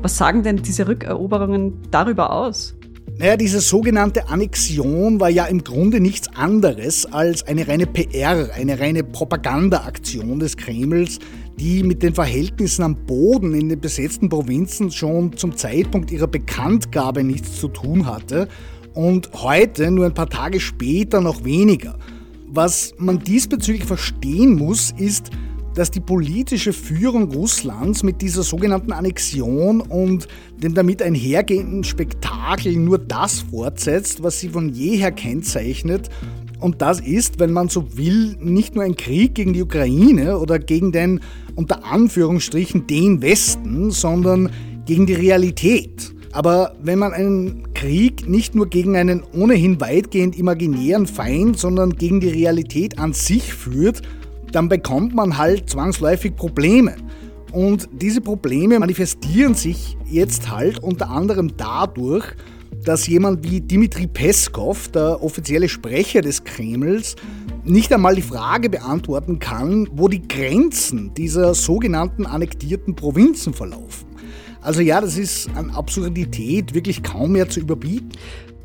Was 0.00 0.16
sagen 0.16 0.44
denn 0.44 0.62
diese 0.62 0.88
Rückeroberungen 0.88 1.74
darüber 1.90 2.32
aus? 2.32 2.74
Naja, 3.20 3.36
diese 3.36 3.60
sogenannte 3.60 4.30
Annexion 4.30 5.20
war 5.20 5.28
ja 5.28 5.44
im 5.44 5.62
Grunde 5.62 6.00
nichts 6.00 6.34
anderes 6.34 7.04
als 7.04 7.42
eine 7.46 7.68
reine 7.68 7.86
PR, 7.86 8.48
eine 8.54 8.80
reine 8.80 9.04
Propagandaaktion 9.04 10.38
des 10.38 10.56
Kremls, 10.56 11.18
die 11.58 11.82
mit 11.82 12.02
den 12.02 12.14
Verhältnissen 12.14 12.82
am 12.82 12.96
Boden 13.04 13.52
in 13.52 13.68
den 13.68 13.78
besetzten 13.78 14.30
Provinzen 14.30 14.90
schon 14.90 15.36
zum 15.36 15.54
Zeitpunkt 15.54 16.10
ihrer 16.10 16.28
Bekanntgabe 16.28 17.22
nichts 17.22 17.60
zu 17.60 17.68
tun 17.68 18.06
hatte 18.06 18.48
und 18.94 19.28
heute, 19.34 19.90
nur 19.90 20.06
ein 20.06 20.14
paar 20.14 20.30
Tage 20.30 20.58
später, 20.58 21.20
noch 21.20 21.44
weniger. 21.44 21.98
Was 22.46 22.94
man 22.96 23.18
diesbezüglich 23.18 23.84
verstehen 23.84 24.54
muss, 24.54 24.94
ist, 24.96 25.28
dass 25.74 25.90
die 25.90 26.00
politische 26.00 26.72
Führung 26.72 27.32
Russlands 27.32 28.02
mit 28.02 28.20
dieser 28.22 28.42
sogenannten 28.42 28.92
Annexion 28.92 29.80
und 29.80 30.26
dem 30.62 30.74
damit 30.74 31.02
einhergehenden 31.02 31.84
Spektakel 31.84 32.76
nur 32.76 32.98
das 32.98 33.40
fortsetzt, 33.50 34.22
was 34.22 34.40
sie 34.40 34.48
von 34.48 34.70
jeher 34.70 35.12
kennzeichnet. 35.12 36.10
Und 36.58 36.82
das 36.82 37.00
ist, 37.00 37.38
wenn 37.38 37.52
man 37.52 37.68
so 37.68 37.96
will, 37.96 38.36
nicht 38.40 38.74
nur 38.74 38.84
ein 38.84 38.96
Krieg 38.96 39.34
gegen 39.34 39.52
die 39.52 39.62
Ukraine 39.62 40.38
oder 40.38 40.58
gegen 40.58 40.92
den 40.92 41.20
unter 41.54 41.84
Anführungsstrichen 41.84 42.86
den 42.86 43.22
Westen, 43.22 43.90
sondern 43.90 44.50
gegen 44.86 45.06
die 45.06 45.14
Realität. 45.14 46.12
Aber 46.32 46.74
wenn 46.82 46.98
man 46.98 47.12
einen 47.12 47.72
Krieg 47.74 48.28
nicht 48.28 48.54
nur 48.54 48.68
gegen 48.68 48.96
einen 48.96 49.22
ohnehin 49.34 49.80
weitgehend 49.80 50.38
imaginären 50.38 51.06
Feind, 51.06 51.58
sondern 51.58 51.96
gegen 51.96 52.20
die 52.20 52.28
Realität 52.28 52.98
an 52.98 53.12
sich 53.12 53.52
führt, 53.52 54.02
dann 54.52 54.68
bekommt 54.68 55.14
man 55.14 55.38
halt 55.38 55.70
zwangsläufig 55.70 56.36
Probleme. 56.36 56.96
Und 57.52 57.88
diese 57.92 58.20
Probleme 58.20 58.78
manifestieren 58.78 59.54
sich 59.54 59.96
jetzt 60.06 60.50
halt 60.50 60.78
unter 60.78 61.10
anderem 61.10 61.56
dadurch, 61.56 62.24
dass 62.84 63.06
jemand 63.06 63.44
wie 63.44 63.60
Dmitri 63.60 64.06
Peskov, 64.06 64.88
der 64.88 65.22
offizielle 65.22 65.68
Sprecher 65.68 66.22
des 66.22 66.44
Kremls, 66.44 67.16
nicht 67.64 67.92
einmal 67.92 68.14
die 68.14 68.22
Frage 68.22 68.70
beantworten 68.70 69.38
kann, 69.38 69.88
wo 69.92 70.08
die 70.08 70.26
Grenzen 70.26 71.12
dieser 71.14 71.54
sogenannten 71.54 72.24
annektierten 72.24 72.94
Provinzen 72.94 73.52
verlaufen. 73.52 74.08
Also 74.62 74.80
ja, 74.80 75.00
das 75.00 75.16
ist 75.16 75.48
an 75.56 75.70
Absurdität 75.70 76.74
wirklich 76.74 77.02
kaum 77.02 77.32
mehr 77.32 77.48
zu 77.48 77.60
überbieten. 77.60 78.12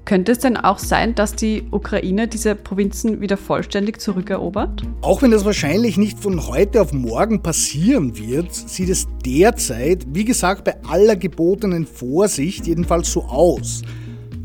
Könnte 0.06 0.34
es 0.34 0.40
denn 0.40 0.56
auch 0.56 0.78
sein, 0.78 1.16
dass 1.16 1.36
die 1.36 1.64
Ukraine 1.72 2.28
diese 2.28 2.54
Provinzen 2.54 3.22
wieder 3.22 3.38
vollständig 3.38 4.00
zurückerobert? 4.00 4.84
Auch 5.02 5.24
wenn 5.24 5.32
das 5.32 5.46
wahrscheinlich 5.46 5.98
nicht 5.98 6.20
von 6.20 6.46
heute 6.46 6.80
auf 6.80 6.94
morgen 6.94 7.42
passieren 7.42 8.16
wird, 8.16 8.54
sieht 8.54 8.90
es 8.90 9.08
derzeit, 9.26 10.06
wie 10.14 10.24
gesagt, 10.24 10.64
bei 10.64 10.76
aller 10.88 11.16
gebotenen 11.16 11.88
Vorsicht 11.88 12.68
jedenfalls 12.68 13.12
so 13.12 13.24
aus. 13.24 13.82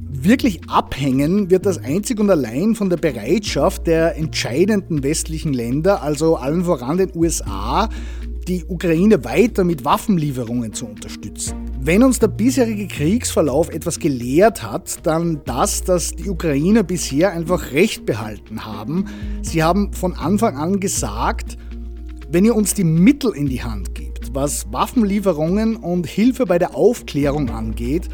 Wirklich 0.08 0.62
abhängen 0.66 1.50
wird 1.50 1.66
das 1.66 1.76
einzig 1.76 2.20
und 2.20 2.30
allein 2.30 2.74
von 2.74 2.88
der 2.88 2.96
Bereitschaft 2.96 3.86
der 3.86 4.16
entscheidenden 4.16 5.02
westlichen 5.02 5.52
Länder, 5.52 6.02
also 6.02 6.36
allen 6.36 6.64
voran 6.64 6.96
den 6.96 7.10
USA, 7.14 7.90
die 8.48 8.64
Ukraine 8.64 9.24
weiter 9.24 9.64
mit 9.64 9.84
Waffenlieferungen 9.84 10.72
zu 10.72 10.86
unterstützen. 10.86 11.59
Wenn 11.82 12.02
uns 12.02 12.18
der 12.18 12.28
bisherige 12.28 12.86
Kriegsverlauf 12.86 13.70
etwas 13.70 13.98
gelehrt 13.98 14.62
hat, 14.62 15.06
dann 15.06 15.40
das, 15.46 15.82
dass 15.82 16.10
die 16.10 16.28
Ukrainer 16.28 16.82
bisher 16.82 17.32
einfach 17.32 17.72
Recht 17.72 18.04
behalten 18.04 18.66
haben. 18.66 19.06
Sie 19.40 19.62
haben 19.62 19.90
von 19.94 20.12
Anfang 20.12 20.58
an 20.58 20.78
gesagt, 20.78 21.56
wenn 22.30 22.44
ihr 22.44 22.54
uns 22.54 22.74
die 22.74 22.84
Mittel 22.84 23.34
in 23.34 23.46
die 23.46 23.62
Hand 23.62 23.94
gebt, 23.94 24.34
was 24.34 24.70
Waffenlieferungen 24.70 25.76
und 25.76 26.06
Hilfe 26.06 26.44
bei 26.44 26.58
der 26.58 26.76
Aufklärung 26.76 27.48
angeht, 27.48 28.10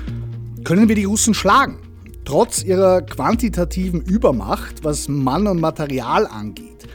können 0.63 0.89
wir 0.89 0.95
die 0.95 1.05
Russen 1.05 1.35
schlagen. 1.35 1.79
Trotz 2.25 2.63
ihrer 2.63 3.03
quantitativen 3.03 4.01
Übermacht, 4.01 4.85
was 4.85 5.09
Mann 5.09 5.49
und 5.49 5.61
Material 5.61 6.29
angeht. 6.29 6.87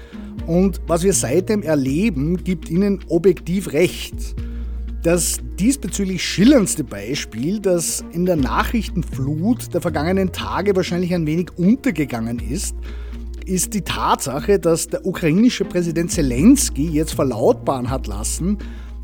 Und 0.48 0.80
was 0.88 1.04
wir 1.04 1.14
seitdem 1.14 1.64
erleben, 1.64 2.46
gibt 2.46 2.70
ihnen 2.70 3.02
objektiv 3.10 3.74
recht. 3.74 4.36
Das 5.04 5.40
diesbezüglich 5.60 6.24
schillerndste 6.24 6.84
Beispiel, 6.84 7.60
das 7.60 8.04
in 8.12 8.28
der 8.28 8.36
Nachrichtenflut 8.36 9.74
der 9.74 9.82
vergangenen 9.82 10.32
Tage 10.32 10.76
wahrscheinlich 10.76 11.12
ein 11.16 11.26
wenig 11.26 11.50
untergegangen 11.58 12.38
ist, 12.38 12.76
ist 13.48 13.74
die 13.74 13.82
Tatsache, 13.82 14.60
dass 14.60 14.88
der 14.88 15.04
ukrainische 15.04 15.66
Präsident 15.66 16.12
Zelensky 16.12 16.88
jetzt 16.88 17.16
verlautbaren 17.16 17.90
hat 17.90 18.06
lassen, 18.06 18.60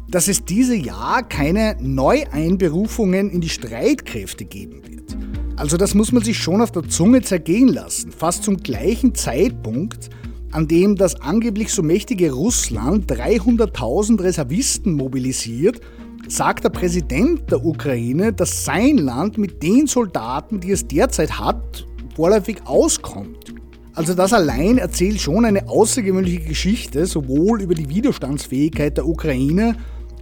dass 0.08 0.28
es 0.28 0.46
dieses 0.46 0.86
Jahr 0.86 1.28
keine 1.28 1.76
Neueinberufungen 1.82 3.32
in 3.32 3.42
die 3.42 3.50
Streitkräfte 3.50 4.46
geben 4.46 4.84
wird. 4.88 5.18
Also 5.56 5.78
das 5.78 5.96
muss 5.96 6.12
man 6.12 6.24
sich 6.24 6.38
schon 6.38 6.62
auf 6.62 6.72
der 6.72 6.88
Zunge 6.88 7.24
zergehen 7.24 7.70
lassen. 7.70 8.12
Fast 8.12 8.44
zum 8.44 8.58
gleichen 8.58 9.16
Zeitpunkt 9.16 10.12
an 10.52 10.68
dem 10.68 10.96
das 10.96 11.20
angeblich 11.22 11.72
so 11.72 11.84
mächtige 11.84 12.32
Russland 12.32 13.12
300.000 13.12 14.22
Reservisten 14.22 14.94
mobilisiert, 14.94 15.82
sagt 16.28 16.64
der 16.64 16.70
Präsident 16.70 17.52
der 17.52 17.64
Ukraine, 17.64 18.34
dass 18.34 18.66
sein 18.66 18.98
Land 18.98 19.38
mit 19.38 19.62
den 19.64 19.88
Soldaten, 19.88 20.60
die 20.60 20.72
es 20.72 20.88
derzeit 20.88 21.40
hat, 21.40 21.86
vorläufig 22.16 22.58
auskommt. 22.66 23.54
Also 23.94 24.14
das 24.14 24.32
allein 24.34 24.78
erzählt 24.78 25.20
schon 25.20 25.46
eine 25.46 25.68
außergewöhnliche 25.70 26.42
Geschichte, 26.42 27.06
sowohl 27.06 27.62
über 27.62 27.74
die 27.74 27.90
Widerstandsfähigkeit 27.90 28.98
der 28.98 29.08
Ukraine 29.08 29.76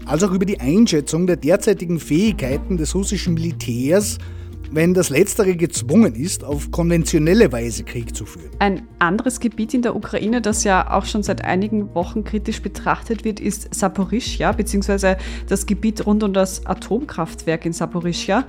als 0.05 0.23
auch 0.23 0.31
über 0.31 0.45
die 0.45 0.59
Einschätzung 0.59 1.27
der 1.27 1.35
derzeitigen 1.35 1.99
Fähigkeiten 1.99 2.77
des 2.77 2.93
russischen 2.95 3.33
Militärs 3.33 4.17
wenn 4.75 4.93
das 4.93 5.09
Letztere 5.09 5.55
gezwungen 5.55 6.15
ist, 6.15 6.43
auf 6.43 6.69
konventionelle 6.69 7.49
Weise 7.53 7.85
Krieg 7.85 8.13
zu 8.13 8.25
führen. 8.25 8.49
Ein 8.59 8.83
anderes 8.99 9.39
Gebiet 9.39 9.73
in 9.73 9.81
der 9.81 9.95
Ukraine, 9.95 10.41
das 10.41 10.65
ja 10.65 10.91
auch 10.91 11.05
schon 11.05 11.23
seit 11.23 11.45
einigen 11.45 11.95
Wochen 11.95 12.25
kritisch 12.25 12.61
betrachtet 12.61 13.23
wird, 13.23 13.39
ist 13.39 13.73
Saporischja, 13.73 14.51
beziehungsweise 14.51 15.15
das 15.47 15.65
Gebiet 15.65 16.05
rund 16.05 16.23
um 16.23 16.33
das 16.33 16.65
Atomkraftwerk 16.65 17.65
in 17.65 17.71
Saporischja. 17.71 18.45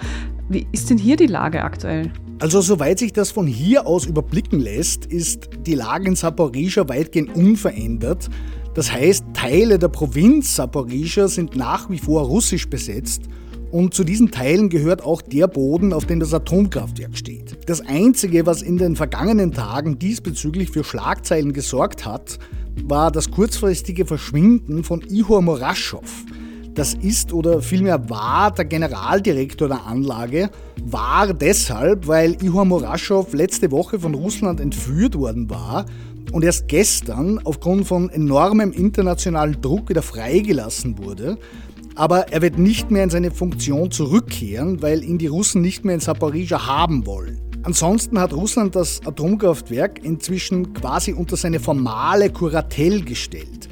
Wie 0.48 0.66
ist 0.72 0.90
denn 0.90 0.98
hier 0.98 1.16
die 1.16 1.28
Lage 1.28 1.62
aktuell? 1.62 2.10
Also 2.40 2.60
soweit 2.60 2.98
sich 2.98 3.12
das 3.12 3.30
von 3.30 3.46
hier 3.46 3.86
aus 3.86 4.04
überblicken 4.04 4.58
lässt, 4.58 5.06
ist 5.06 5.48
die 5.64 5.74
Lage 5.74 6.08
in 6.08 6.16
Saporischja 6.16 6.88
weitgehend 6.88 7.36
unverändert. 7.36 8.28
Das 8.74 8.92
heißt, 8.92 9.24
Teile 9.32 9.78
der 9.78 9.88
Provinz 9.88 10.56
Saporischja 10.56 11.28
sind 11.28 11.54
nach 11.54 11.88
wie 11.88 11.98
vor 11.98 12.22
russisch 12.22 12.68
besetzt 12.68 13.22
Und 13.70 13.94
zu 13.94 14.04
diesen 14.04 14.30
Teilen 14.30 14.68
gehört 14.68 15.02
auch 15.04 15.22
der 15.22 15.48
Boden, 15.48 15.92
auf 15.92 16.06
dem 16.06 16.20
das 16.20 16.32
Atomkraftwerk 16.32 17.16
steht. 17.16 17.58
Das 17.66 17.80
Einzige, 17.80 18.46
was 18.46 18.62
in 18.62 18.78
den 18.78 18.94
vergangenen 18.94 19.52
Tagen 19.52 19.98
diesbezüglich 19.98 20.70
für 20.70 20.84
Schlagzeilen 20.84 21.52
gesorgt 21.52 22.04
hat, 22.04 22.38
war 22.84 23.10
das 23.10 23.30
kurzfristige 23.30 24.06
Verschwinden 24.06 24.84
von 24.84 25.02
Ihor 25.02 25.42
Moraschow. 25.42 26.24
Das 26.74 26.92
ist 26.92 27.32
oder 27.32 27.62
vielmehr 27.62 28.10
war 28.10 28.50
der 28.50 28.66
Generaldirektor 28.66 29.66
der 29.66 29.86
Anlage, 29.86 30.50
war 30.84 31.32
deshalb, 31.32 32.06
weil 32.06 32.36
Ihor 32.42 32.66
Moraschow 32.66 33.32
letzte 33.32 33.70
Woche 33.70 33.98
von 33.98 34.14
Russland 34.14 34.60
entführt 34.60 35.14
worden 35.16 35.48
war 35.48 35.86
und 36.32 36.44
erst 36.44 36.68
gestern 36.68 37.40
aufgrund 37.44 37.86
von 37.86 38.10
enormem 38.10 38.72
internationalen 38.72 39.60
Druck 39.60 39.88
wieder 39.88 40.02
freigelassen 40.02 40.98
wurde. 40.98 41.38
Aber 41.96 42.30
er 42.30 42.42
wird 42.42 42.58
nicht 42.58 42.90
mehr 42.90 43.04
in 43.04 43.10
seine 43.10 43.30
Funktion 43.30 43.90
zurückkehren, 43.90 44.82
weil 44.82 45.02
ihn 45.02 45.16
die 45.16 45.28
Russen 45.28 45.62
nicht 45.62 45.84
mehr 45.84 45.94
in 45.94 46.00
Saporizhia 46.00 46.66
haben 46.66 47.06
wollen. 47.06 47.40
Ansonsten 47.62 48.20
hat 48.20 48.34
Russland 48.34 48.76
das 48.76 49.00
Atomkraftwerk 49.04 50.04
inzwischen 50.04 50.74
quasi 50.74 51.12
unter 51.14 51.36
seine 51.36 51.58
formale 51.58 52.30
Kuratel 52.30 53.02
gestellt. 53.02 53.68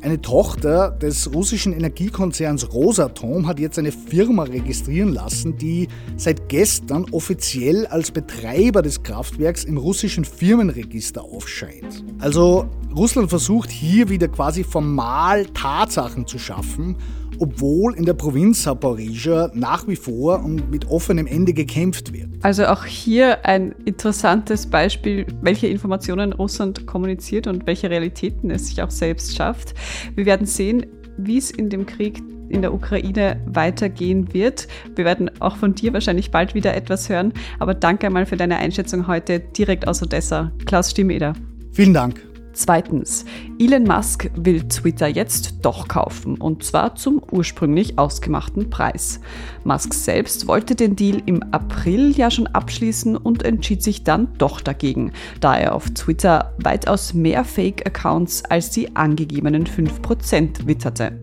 Eine 0.00 0.20
Tochter 0.20 0.90
des 0.90 1.32
russischen 1.34 1.72
Energiekonzerns 1.72 2.72
Rosatom 2.72 3.46
hat 3.46 3.58
jetzt 3.60 3.78
eine 3.78 3.92
Firma 3.92 4.44
registrieren 4.44 5.12
lassen, 5.12 5.58
die 5.58 5.88
seit 6.16 6.48
gestern 6.48 7.06
offiziell 7.12 7.86
als 7.86 8.10
Betreiber 8.10 8.82
des 8.82 9.02
Kraftwerks 9.02 9.64
im 9.64 9.76
russischen 9.76 10.24
Firmenregister 10.24 11.22
aufscheint. 11.22 12.04
Also 12.20 12.68
Russland 12.94 13.28
versucht 13.30 13.70
hier 13.70 14.08
wieder 14.08 14.28
quasi 14.28 14.64
formal 14.64 15.46
Tatsachen 15.46 16.26
zu 16.26 16.38
schaffen 16.38 16.96
obwohl 17.38 17.94
in 17.94 18.04
der 18.04 18.14
Provinz 18.14 18.62
Zaporizhia 18.62 19.50
nach 19.54 19.86
wie 19.88 19.96
vor 19.96 20.44
und 20.44 20.70
mit 20.70 20.88
offenem 20.88 21.26
Ende 21.26 21.52
gekämpft 21.52 22.12
wird. 22.12 22.28
Also 22.42 22.66
auch 22.66 22.84
hier 22.84 23.44
ein 23.44 23.74
interessantes 23.84 24.66
Beispiel, 24.66 25.26
welche 25.42 25.66
Informationen 25.66 26.32
Russland 26.32 26.86
kommuniziert 26.86 27.46
und 27.46 27.66
welche 27.66 27.90
Realitäten 27.90 28.50
es 28.50 28.68
sich 28.68 28.82
auch 28.82 28.90
selbst 28.90 29.36
schafft. 29.36 29.74
Wir 30.14 30.26
werden 30.26 30.46
sehen, 30.46 30.86
wie 31.18 31.38
es 31.38 31.50
in 31.50 31.70
dem 31.70 31.86
Krieg 31.86 32.22
in 32.48 32.62
der 32.62 32.72
Ukraine 32.72 33.40
weitergehen 33.46 34.32
wird. 34.32 34.68
Wir 34.94 35.04
werden 35.04 35.30
auch 35.40 35.56
von 35.56 35.74
dir 35.74 35.92
wahrscheinlich 35.92 36.30
bald 36.30 36.54
wieder 36.54 36.74
etwas 36.74 37.08
hören, 37.08 37.32
aber 37.58 37.74
danke 37.74 38.06
einmal 38.06 38.26
für 38.26 38.36
deine 38.36 38.58
Einschätzung 38.58 39.06
heute 39.06 39.40
direkt 39.40 39.88
aus 39.88 40.02
Odessa. 40.02 40.52
Klaus 40.64 40.90
Stimmeder. 40.90 41.32
Vielen 41.72 41.94
Dank. 41.94 42.35
Zweitens, 42.56 43.26
Elon 43.58 43.84
Musk 43.84 44.30
will 44.34 44.66
Twitter 44.66 45.08
jetzt 45.08 45.56
doch 45.60 45.88
kaufen 45.88 46.38
und 46.38 46.64
zwar 46.64 46.94
zum 46.94 47.20
ursprünglich 47.30 47.98
ausgemachten 47.98 48.70
Preis. 48.70 49.20
Musk 49.64 49.92
selbst 49.92 50.48
wollte 50.48 50.74
den 50.74 50.96
Deal 50.96 51.20
im 51.26 51.42
April 51.52 52.16
ja 52.16 52.30
schon 52.30 52.46
abschließen 52.46 53.14
und 53.14 53.42
entschied 53.42 53.82
sich 53.82 54.04
dann 54.04 54.28
doch 54.38 54.62
dagegen, 54.62 55.12
da 55.40 55.54
er 55.54 55.74
auf 55.74 55.90
Twitter 55.90 56.54
weitaus 56.56 57.12
mehr 57.12 57.44
Fake-Accounts 57.44 58.46
als 58.46 58.70
die 58.70 58.96
angegebenen 58.96 59.66
5% 59.66 60.66
witterte. 60.66 61.20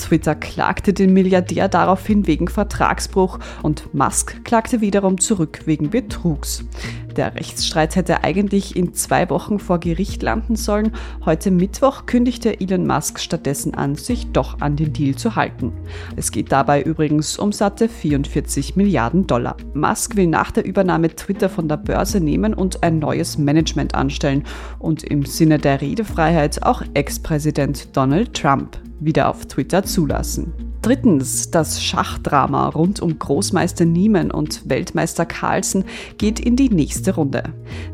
Twitter 0.00 0.34
klagte 0.34 0.92
den 0.92 1.12
Milliardär 1.12 1.68
daraufhin 1.68 2.26
wegen 2.26 2.48
Vertragsbruch 2.48 3.38
und 3.62 3.94
Musk 3.94 4.44
klagte 4.44 4.80
wiederum 4.80 5.20
zurück 5.20 5.60
wegen 5.66 5.90
Betrugs. 5.90 6.64
Der 7.16 7.34
Rechtsstreit 7.34 7.96
hätte 7.96 8.24
eigentlich 8.24 8.76
in 8.76 8.94
zwei 8.94 9.28
Wochen 9.30 9.58
vor 9.58 9.78
Gericht 9.78 10.22
landen 10.22 10.56
sollen. 10.56 10.92
Heute 11.24 11.50
Mittwoch 11.50 12.06
kündigte 12.06 12.60
Elon 12.60 12.86
Musk 12.86 13.18
stattdessen 13.18 13.74
an, 13.74 13.96
sich 13.96 14.30
doch 14.32 14.60
an 14.60 14.76
den 14.76 14.92
Deal 14.92 15.14
zu 15.14 15.36
halten. 15.36 15.72
Es 16.16 16.30
geht 16.30 16.52
dabei 16.52 16.82
übrigens 16.82 17.38
um 17.38 17.52
satte 17.52 17.88
44 17.88 18.76
Milliarden 18.76 19.26
Dollar. 19.26 19.56
Musk 19.74 20.16
will 20.16 20.28
nach 20.28 20.50
der 20.50 20.64
Übernahme 20.64 21.14
Twitter 21.14 21.48
von 21.48 21.68
der 21.68 21.76
Börse 21.76 22.20
nehmen 22.20 22.54
und 22.54 22.82
ein 22.82 22.98
neues 22.98 23.38
Management 23.38 23.94
anstellen 23.94 24.44
und 24.78 25.02
im 25.04 25.24
Sinne 25.24 25.58
der 25.58 25.80
Redefreiheit 25.80 26.62
auch 26.62 26.82
Ex-Präsident 26.94 27.96
Donald 27.96 28.34
Trump 28.34 28.78
wieder 29.00 29.28
auf 29.28 29.46
Twitter 29.46 29.82
zulassen. 29.82 30.52
Drittens, 30.82 31.50
das 31.50 31.82
Schachdrama 31.82 32.70
rund 32.70 33.00
um 33.00 33.18
Großmeister 33.18 33.84
Niemann 33.84 34.30
und 34.30 34.70
Weltmeister 34.70 35.26
Carlsen 35.26 35.84
geht 36.16 36.40
in 36.40 36.56
die 36.56 36.70
nächste 36.70 37.16
Runde. 37.16 37.42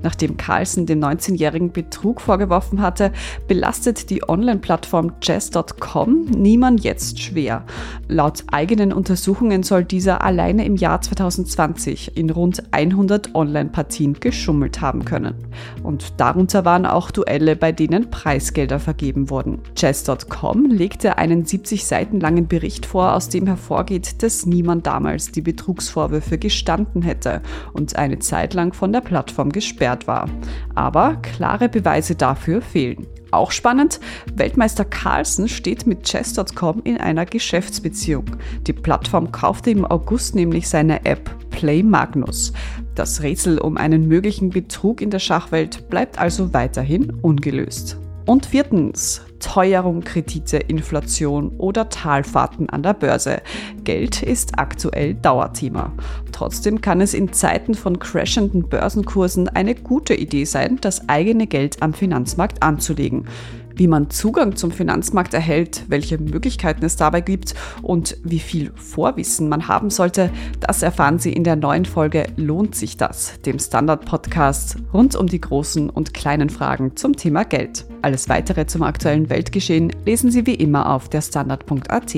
Nachdem 0.05 0.37
Carlsen 0.37 0.87
dem 0.87 1.01
19-jährigen 1.01 1.73
Betrug 1.73 2.21
vorgeworfen 2.21 2.81
hatte, 2.81 3.11
belastet 3.49 4.09
die 4.09 4.29
Online-Plattform 4.29 5.19
chess.com 5.21 6.27
Niemann 6.27 6.79
jetzt 6.79 7.21
schwer. 7.21 7.65
Laut 8.07 8.45
eigenen 8.53 8.93
Untersuchungen 8.93 9.65
soll 9.65 9.83
dieser 9.83 10.23
alleine 10.23 10.65
im 10.65 10.77
Jahr 10.77 11.03
2020 11.03 12.17
in 12.17 12.31
rund 12.31 12.63
100 12.71 13.35
Online-Partien 13.35 14.15
geschummelt 14.21 14.81
haben 14.81 15.05
können. 15.05 15.35
Und 15.83 16.21
darunter 16.21 16.65
waren 16.65 16.87
auch 16.87 17.11
Duelle, 17.11 17.57
bei 17.57 17.73
denen 17.73 18.11
Preisgelder 18.11 18.79
vergeben 18.79 19.29
wurden. 19.29 19.59
Chess.com 19.75 20.67
legte 20.67 21.19
einen 21.19 21.45
70 21.45 21.85
Seiten 21.85 22.21
langen 22.21 22.47
Bericht 22.47 22.76
Bericht 22.77 22.87
vor, 22.87 23.15
aus 23.15 23.31
dem 23.31 23.47
hervorgeht, 23.47 24.23
dass 24.23 24.45
niemand 24.45 24.87
damals 24.87 25.33
die 25.33 25.41
Betrugsvorwürfe 25.41 26.37
gestanden 26.37 27.01
hätte 27.01 27.41
und 27.73 27.97
eine 27.97 28.19
Zeit 28.19 28.53
lang 28.53 28.75
von 28.75 28.93
der 28.93 29.01
Plattform 29.01 29.51
gesperrt 29.51 30.07
war. 30.07 30.29
Aber 30.75 31.17
klare 31.23 31.71
Beweise 31.71 32.17
dafür 32.17 32.61
fehlen. 32.61 33.07
Auch 33.31 33.51
spannend, 33.51 33.99
Weltmeister 34.35 34.85
Carlsen 34.85 35.49
steht 35.49 35.87
mit 35.87 36.03
Chess.com 36.03 36.83
in 36.85 36.99
einer 36.99 37.25
Geschäftsbeziehung. 37.25 38.25
Die 38.67 38.75
Plattform 38.75 39.33
kaufte 39.33 39.71
im 39.71 39.87
August 39.87 40.35
nämlich 40.35 40.69
seine 40.69 41.07
App 41.07 41.31
Play 41.51 41.83
Magnus. 41.83 42.53
Das 42.95 43.23
Rätsel 43.23 43.59
um 43.59 43.79
einen 43.79 44.07
möglichen 44.07 44.51
Betrug 44.51 45.01
in 45.01 45.11
der 45.11 45.19
Schachwelt 45.19 45.89
bleibt 45.89 46.19
also 46.19 46.53
weiterhin 46.53 47.11
ungelöst. 47.23 47.99
Und 48.27 48.45
viertens, 48.47 49.23
Teuerung, 49.47 50.01
Kredite, 50.03 50.57
Inflation 50.57 51.53
oder 51.57 51.89
Talfahrten 51.89 52.69
an 52.69 52.83
der 52.83 52.95
Börse. 52.95 53.41
Geld 53.85 54.25
ist 54.25 54.59
aktuell 54.59 55.15
Dauerthema. 55.15 55.93
Trotzdem 56.33 56.81
kann 56.81 57.01
es 57.01 57.15
in 57.15 57.33
Zeiten 57.33 57.75
von 57.75 58.01
crashenden 58.01 58.69
Börsenkursen 58.69 59.49
eine 59.49 59.77
gute 59.77 60.15
Idee 60.15 60.45
sein, 60.45 60.79
das 60.81 61.09
eigene 61.09 61.47
Geld 61.47 61.81
am 61.81 61.95
Finanzmarkt 61.95 62.65
anzulegen 62.65 63.29
wie 63.77 63.87
man 63.87 64.11
Zugang 64.11 64.57
zum 64.57 64.71
Finanzmarkt 64.71 65.35
erhält, 65.35 65.85
welche 65.89 66.19
Möglichkeiten 66.19 66.85
es 66.85 66.97
dabei 66.97 67.21
gibt 67.21 67.55
und 67.83 68.17
wie 68.25 68.39
viel 68.39 68.73
Vorwissen 68.75 69.49
man 69.49 69.69
haben 69.69 69.91
sollte, 69.91 70.31
das 70.61 70.83
erfahren 70.83 71.19
Sie 71.19 71.33
in 71.33 71.45
der 71.45 71.57
neuen 71.57 71.85
Folge 71.85 72.27
Lohnt 72.37 72.75
sich 72.75 72.97
das, 72.97 73.41
dem 73.43 73.59
Standard-Podcast 73.59 74.77
rund 74.93 75.15
um 75.15 75.27
die 75.27 75.41
großen 75.41 75.91
und 75.91 76.15
kleinen 76.15 76.51
Fragen 76.51 76.97
zum 76.97 77.17
Thema 77.17 77.45
Geld. 77.45 77.87
Alles 78.03 78.29
weitere 78.29 78.67
zum 78.67 78.83
aktuellen 78.83 79.31
Weltgeschehen 79.31 79.93
lesen 80.05 80.31
Sie 80.31 80.47
wie 80.47 80.55
immer 80.55 80.93
auf 80.93 81.09
der 81.09 81.21
Standard.at. 81.21 82.17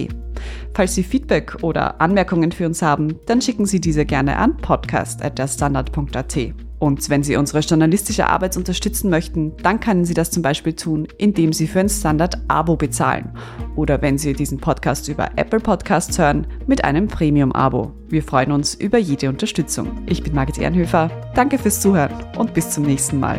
Falls 0.75 0.95
Sie 0.95 1.03
Feedback 1.03 1.63
oder 1.63 2.01
Anmerkungen 2.01 2.53
für 2.53 2.67
uns 2.67 2.83
haben, 2.83 3.17
dann 3.27 3.43
schicken 3.43 3.67
Sie 3.67 3.81
diese 3.81 4.05
gerne 4.05 4.37
an 4.37 4.57
podcast.derstandard.at. 4.57 6.68
Und 6.79 7.11
wenn 7.11 7.23
Sie 7.23 7.37
unsere 7.37 7.61
journalistische 7.61 8.29
Arbeit 8.29 8.57
unterstützen 8.57 9.11
möchten, 9.11 9.57
dann 9.63 9.81
können 9.81 10.05
Sie 10.05 10.15
das 10.15 10.31
zum 10.31 10.43
Beispiel 10.43 10.75
tun, 10.75 11.09
indem 11.19 11.53
Sie 11.53 11.67
für 11.67 11.81
ein 11.81 11.89
Standard-Abo 11.89 12.77
bezahlen. 12.77 13.33
Oder 13.77 14.01
wenn 14.03 14.19
Sie 14.19 14.33
diesen 14.33 14.59
Podcast 14.59 15.09
über 15.09 15.31
Apple 15.37 15.61
Podcasts 15.61 16.19
hören, 16.19 16.47
mit 16.67 16.85
einem 16.85 17.09
Premium-Abo. 17.09 17.93
Wir 18.09 18.23
freuen 18.23 18.53
uns 18.53 18.75
über 18.75 18.99
jede 18.99 19.29
Unterstützung. 19.29 20.03
Ich 20.07 20.23
bin 20.23 20.35
Margit 20.35 20.59
Ehrenhöfer. 20.59 21.11
Danke 21.35 21.59
fürs 21.59 21.81
Zuhören 21.81 22.13
und 22.37 22.55
bis 22.55 22.71
zum 22.71 22.85
nächsten 22.85 23.21
Mal. 23.21 23.39